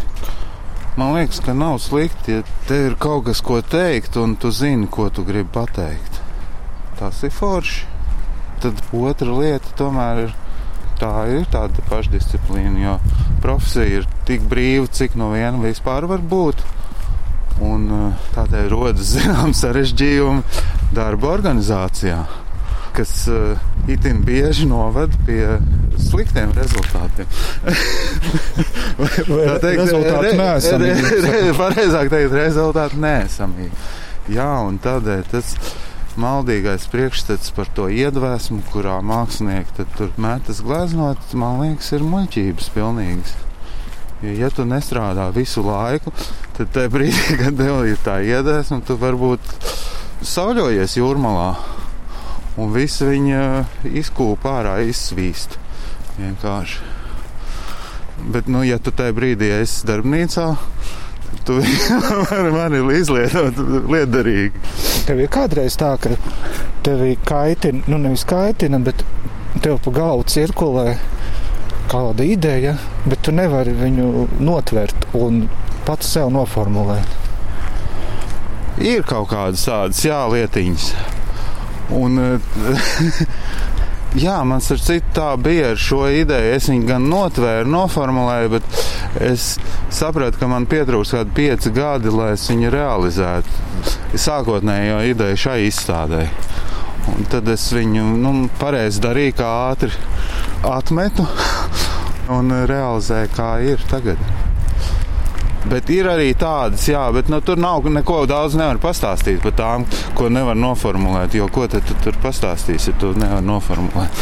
Man 0.97 1.13
liekas, 1.17 1.41
ka 1.43 1.53
nav 1.53 1.77
slikti, 1.83 2.39
ja 2.39 2.45
tev 2.69 2.91
ir 2.91 2.95
kaut 3.01 3.27
kas, 3.27 3.43
ko 3.45 3.59
teikt, 3.61 4.15
un 4.17 4.37
tu 4.39 4.49
zini, 4.55 4.87
ko 4.89 5.09
tu 5.13 5.27
gribi 5.27 5.51
pateikt. 5.53 6.21
Tas 6.97 7.21
ir 7.27 7.35
forši. 7.35 7.85
tad 8.57 8.79
otra 8.89 9.29
lieta 9.37 9.69
tomēr 9.77 10.23
ir 10.23 10.31
tā 10.97 11.11
ir 11.29 11.43
tāda 11.53 11.83
pašdisciplīna, 11.91 12.79
jo 12.81 12.95
profesija 13.43 13.99
ir 13.99 14.07
tik 14.25 14.47
brīva, 14.49 14.87
cik 14.89 15.13
no 15.19 15.29
viena 15.35 15.59
vispār 15.61 16.07
var 16.09 16.23
būt. 16.25 16.63
Un 17.61 17.85
eh, 17.93 18.25
tādēļ 18.33 18.69
rodas 18.73 19.11
zināms 19.15 19.61
sarežģījumi 19.61 20.41
darba 20.97 21.35
organizācijā, 21.35 22.23
kas 22.97 23.11
uh, 23.29 23.57
itin 23.91 24.23
bieži 24.25 24.65
noved 24.69 25.13
pie 25.27 25.57
sliktiem 26.01 26.53
rezultātiem. 26.57 27.29
vai, 28.99 29.11
vai 29.29 29.43
tā 29.45 29.57
teikt, 29.63 29.83
rezultāti 29.83 30.33
neesamīgi. 30.39 31.53
Pareizāk 31.57 32.09
teikt, 32.13 32.37
rezultāti 32.37 33.01
neesamīgi. 33.03 33.83
Jā, 34.33 34.49
un 34.67 34.79
tādēļ 34.83 35.23
tas 35.31 35.53
maldīgais 36.17 36.87
priekšstats 36.91 37.53
par 37.55 37.69
to 37.77 37.87
iedvesmu, 37.93 38.63
kurā 38.73 38.97
mākslinieki 39.05 39.85
tur 39.97 40.11
metas 40.21 40.63
gleznot, 40.65 41.21
man 41.37 41.61
liekas, 41.61 41.93
ir 41.93 42.05
muļķības 42.05 42.71
pilnīgas. 42.73 43.35
Jo, 44.25 44.33
ja 44.33 44.49
tu 44.49 44.65
nestrādā 44.65 45.29
visu 45.35 45.61
laiku, 45.61 46.11
tad 46.57 46.73
tajā 46.73 46.91
brīdī, 46.93 47.37
kad 47.43 47.61
tev 47.61 47.85
ir 47.85 48.01
tā 48.05 48.19
iedvesma, 48.25 48.81
tu 48.85 48.97
varbūt 48.97 49.53
sauļojies 50.25 50.97
jūrmalā 50.97 51.51
un 52.57 52.73
viss 52.73 53.03
viņa 53.05 53.41
izkūpa 54.01 54.59
ārā, 54.59 54.77
izsvīst. 54.89 55.57
Vienkārši. 56.17 56.95
Bet, 58.33 58.47
nu, 58.49 58.63
ja 58.65 58.79
tu 58.81 58.91
tajā 58.91 59.13
brīdī 59.13 59.51
esi 59.59 59.85
darbnīcā, 59.87 60.47
tad 61.27 61.43
tu 61.45 61.59
vari 62.31 62.53
mani 62.55 62.81
izlietot 62.97 63.59
liederīgi. 63.91 64.63
Tev 65.05 65.21
ir 65.21 65.29
kādreiz 65.31 65.77
tā, 65.77 65.93
ka 66.01 66.15
tevi 66.85 67.13
kaitina, 67.27 67.83
nu 67.91 68.01
nevis 68.01 68.25
kaitina, 68.27 68.81
bet 68.81 69.05
tev 69.61 69.77
pa 69.85 69.93
galvu 69.93 70.25
cirkulē 70.29 70.97
kāda 71.91 72.25
ideja, 72.25 72.73
bet 73.05 73.21
tu 73.23 73.31
nevari 73.35 73.75
viņu 73.77 74.27
notvert 74.43 75.07
un 75.15 75.45
pats 75.87 76.09
sev 76.17 76.33
noformulēt. 76.33 77.15
Ir 78.83 79.05
kaut 79.07 79.31
kādas 79.31 79.63
tādas 79.65 80.03
jā, 80.05 80.19
lietiņas. 80.29 80.89
Un, 81.95 82.19
jā, 84.25 84.37
man 84.43 84.59
ar 84.59 84.81
citu 84.83 85.13
tā 85.15 85.29
bija 85.39 85.71
ar 85.73 85.81
šo 85.81 86.03
ideju. 86.11 86.55
Es 86.57 86.67
viņu 86.71 86.87
gan 86.89 87.07
notvēru, 87.11 87.69
noformulēju, 87.71 88.53
bet 88.57 88.81
es 89.23 89.53
sapratu, 89.93 90.39
ka 90.41 90.49
man 90.51 90.67
pietrūks 90.69 91.15
kādi 91.15 91.35
pieci 91.37 91.71
gadi, 91.75 92.11
lai 92.13 92.33
es 92.35 92.47
viņu 92.51 92.73
realizētu. 92.73 93.63
Sākotnējo 94.17 94.99
ideju 95.13 95.43
šai 95.47 95.59
izstādē. 95.67 96.25
Un 97.07 97.23
tad 97.31 97.47
es 97.47 97.69
viņu 97.71 98.03
nu, 98.19 98.33
pareizi 98.59 98.99
darīju, 99.05 99.37
kā 99.39 99.53
ātri 99.69 99.93
atmetu 100.67 101.23
un 102.37 102.51
realizēju, 102.67 103.31
kā 103.37 103.53
ir 103.63 103.87
tagad. 103.91 104.36
Bet 105.67 105.89
ir 105.91 106.07
arī 106.07 106.29
tādas, 106.39 106.85
jā, 106.87 107.01
bet 107.11 107.27
nu, 107.31 107.41
tur 107.43 107.59
nav 107.59 107.87
neko 107.91 108.21
daudz 108.29 108.55
nevar 108.59 108.79
pastāstīt 108.79 109.41
par 109.43 109.55
tām, 109.57 109.85
ko 110.15 110.29
nevar 110.31 110.55
noformulēt. 110.55 111.35
Jo 111.35 111.49
ko 111.51 111.65
tad 111.71 111.83
tu 111.87 111.97
tur 112.05 112.15
pastāstīsi, 112.23 112.93
ja 112.93 112.99
tu 113.01 113.11
nevari 113.19 113.43
noformulēt? 113.47 114.21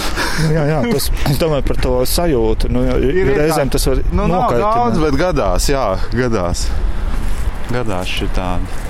jā, 0.56 0.66
jā, 0.72 0.80
tas 0.90 1.12
es 1.30 1.42
domāju 1.42 1.68
par 1.70 1.82
to 1.86 1.94
sajūtu. 2.10 2.72
Nu, 2.74 2.82
ir 3.12 3.30
reizēm 3.38 3.70
tas 3.74 3.86
var 3.92 4.02
nu, 4.10 4.26
nav 4.32 4.58
daudz, 4.58 4.98
bet 5.04 5.20
gadās, 5.22 5.70
jā, 5.70 5.86
gadās. 6.16 6.66
Gadās 7.70 8.10
šī 8.18 8.32
tāda. 8.34 8.84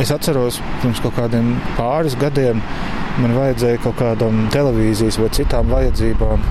Es 0.00 0.10
atceros, 0.12 0.56
pirms 0.80 1.00
kaut 1.04 1.18
kādiem 1.18 1.52
pāris 1.76 2.16
gadiem 2.18 2.62
man 3.20 3.34
vajadzēja 3.36 3.80
kaut 3.84 3.98
kādam 4.00 4.46
televīzijas 4.52 5.18
vai 5.20 5.28
citām 5.36 5.68
vajadzībām 5.72 6.44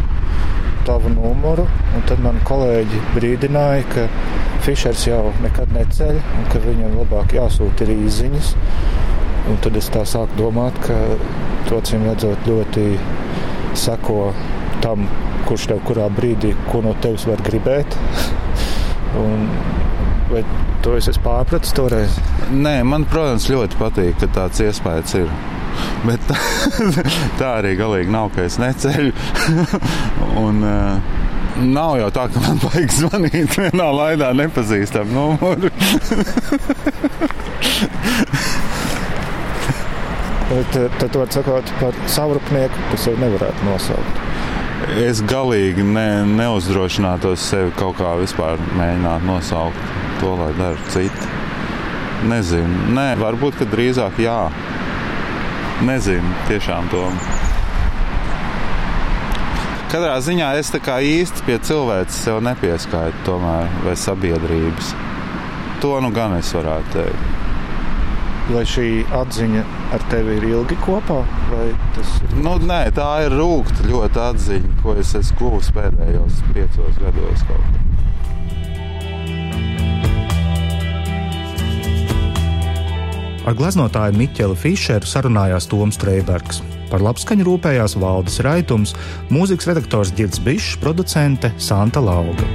tavu 0.87 1.11
numuru. 1.13 1.65
Tad 2.09 2.21
man 2.23 2.39
kolēģi 2.47 3.01
brīdināja, 3.15 3.83
ka 3.91 4.07
Fišers 4.65 5.07
jau 5.07 5.23
nekad 5.41 5.73
neceļ 5.73 6.17
un 6.21 6.47
ka 6.51 6.61
viņam 6.61 6.97
labāk 6.99 7.35
jāsūta 7.37 7.87
ir 7.87 7.95
īsiņas. 7.95 8.53
Un 9.49 9.57
tad 9.63 9.77
es 9.79 9.89
tā 9.89 10.03
sāku 10.05 10.37
domāt, 10.37 10.77
ka 10.85 10.97
to 11.69 11.79
cīm 11.87 12.05
redzot 12.05 12.45
ļoti 12.45 12.85
seko 13.77 14.19
tam, 14.83 15.07
kurš 15.47 15.71
tev 15.71 15.81
kurā 15.87 16.05
brīdī 16.13 16.53
ko 16.69 16.83
no 16.85 16.93
tevis 17.01 17.25
var 17.29 17.41
gribēt. 17.45 17.97
un, 19.23 19.47
vai 20.29 20.43
to 20.85 20.93
es 20.99 21.09
esmu 21.11 21.25
pārpratis 21.25 21.73
toreiz? 21.77 22.19
Nē, 22.51 22.81
man, 22.87 23.07
protams, 23.09 23.49
ļoti 23.51 23.81
patīk, 23.81 24.21
ka 24.21 24.29
tāds 24.37 24.61
iespējas 24.65 25.17
ir. 25.23 25.33
Bet 26.05 26.21
tā, 27.39 27.49
arī 27.59 27.75
galīgi 27.79 28.11
nav, 28.13 28.31
ka 28.35 28.39
es 28.47 28.57
neceļu. 28.61 29.13
un, 30.45 30.55
uh, 30.65 31.19
Nav 31.61 31.97
jau 31.99 32.07
tā, 32.15 32.23
ka 32.31 32.39
man 32.39 32.57
vajag 32.63 32.93
zvanīt 32.95 33.57
vienā 33.59 33.87
laidā 33.91 34.29
nepazīstam 34.39 35.11
numuru. 35.11 35.67
tad, 40.71 40.89
tad 40.99 41.15
var 41.15 41.27
sakot 41.35 41.73
par 41.79 41.93
savrupnieku, 42.11 42.75
kas 42.91 43.07
jau 43.07 43.15
nevarētu 43.19 43.67
nosaukt. 43.67 44.15
Es 45.01 45.21
galīgi 45.27 45.83
ne, 45.85 46.23
neuzdrošinātos 46.39 47.43
sevi 47.51 47.71
kaut 47.77 47.99
kā 47.99 48.15
vispār 48.19 48.59
mēģināt 48.79 49.27
nosaukt 49.27 49.91
to, 50.21 50.33
lai 50.39 50.51
dara 50.57 50.91
citi. 50.93 51.29
Nezinu, 52.31 52.91
Nē, 52.93 53.07
varbūt, 53.21 53.63
drīzāk 53.71 54.19
jā. 54.21 54.39
Nezinu, 55.81 56.35
tiešām 56.45 56.91
to. 56.93 57.01
Katrā 59.89 60.19
ziņā 60.23 60.51
es 60.61 60.69
tā 60.71 60.79
kā 60.83 60.99
īsti 61.03 61.43
pie 61.47 61.57
cilvēces 61.67 62.21
sev 62.27 62.37
nepieskaitu, 62.45 63.17
tomēr, 63.25 63.67
vai 63.83 63.95
sabiedrības. 63.97 64.93
To 65.81 65.97
nu 66.05 66.13
gan 66.13 66.37
es 66.37 66.53
varētu 66.53 66.93
teikt. 66.93 67.27
Vai 68.51 68.63
šī 68.67 68.87
atziņa 69.15 69.65
ar 69.97 70.05
tevi 70.13 70.37
ir 70.37 70.47
ilgi 70.51 70.77
kopā? 70.85 71.21
Ir... 71.65 71.75
Nu, 72.37 72.59
nē, 72.61 72.83
tā 72.95 73.09
ir 73.25 73.35
rūkta 73.41 73.89
ļoti 73.89 74.25
atziņa, 74.29 74.75
ko 74.83 74.99
es 75.01 75.15
esmu 75.17 75.39
guvis 75.41 75.73
pēdējos 75.75 76.43
piecos 76.53 77.01
gados. 77.01 77.47
Kaut. 77.49 77.80
Ar 83.41 83.55
gleznotāju 83.57 84.13
Miķeli 84.19 84.57
Fischeru 84.59 85.07
sarunājās 85.09 85.65
Toms 85.69 85.97
Streibergs. 85.97 86.61
Par 86.91 87.01
labskaņu 87.01 87.47
rūpējās 87.47 87.95
Valdis 87.97 88.37
Raitums, 88.45 88.93
mūzikas 89.33 89.71
redaktors 89.71 90.11
Girds 90.13 90.41
Bišs, 90.43 90.77
producente 90.81 91.53
Santa 91.57 92.03
Lauga. 92.03 92.45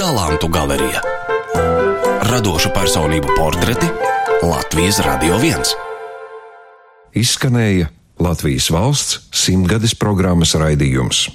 Talantu 0.00 0.50
galerija 0.50 1.04
Radošu 2.26 2.74
personību 2.74 3.36
portreti 3.38 3.92
Latvijas 4.42 5.04
Radio 5.06 5.38
1 5.38 5.85
izskanēja 7.16 7.90
Latvijas 8.20 8.70
valsts 8.72 9.20
simtgades 9.34 9.96
programmas 9.96 10.54
raidījums. 10.56 11.26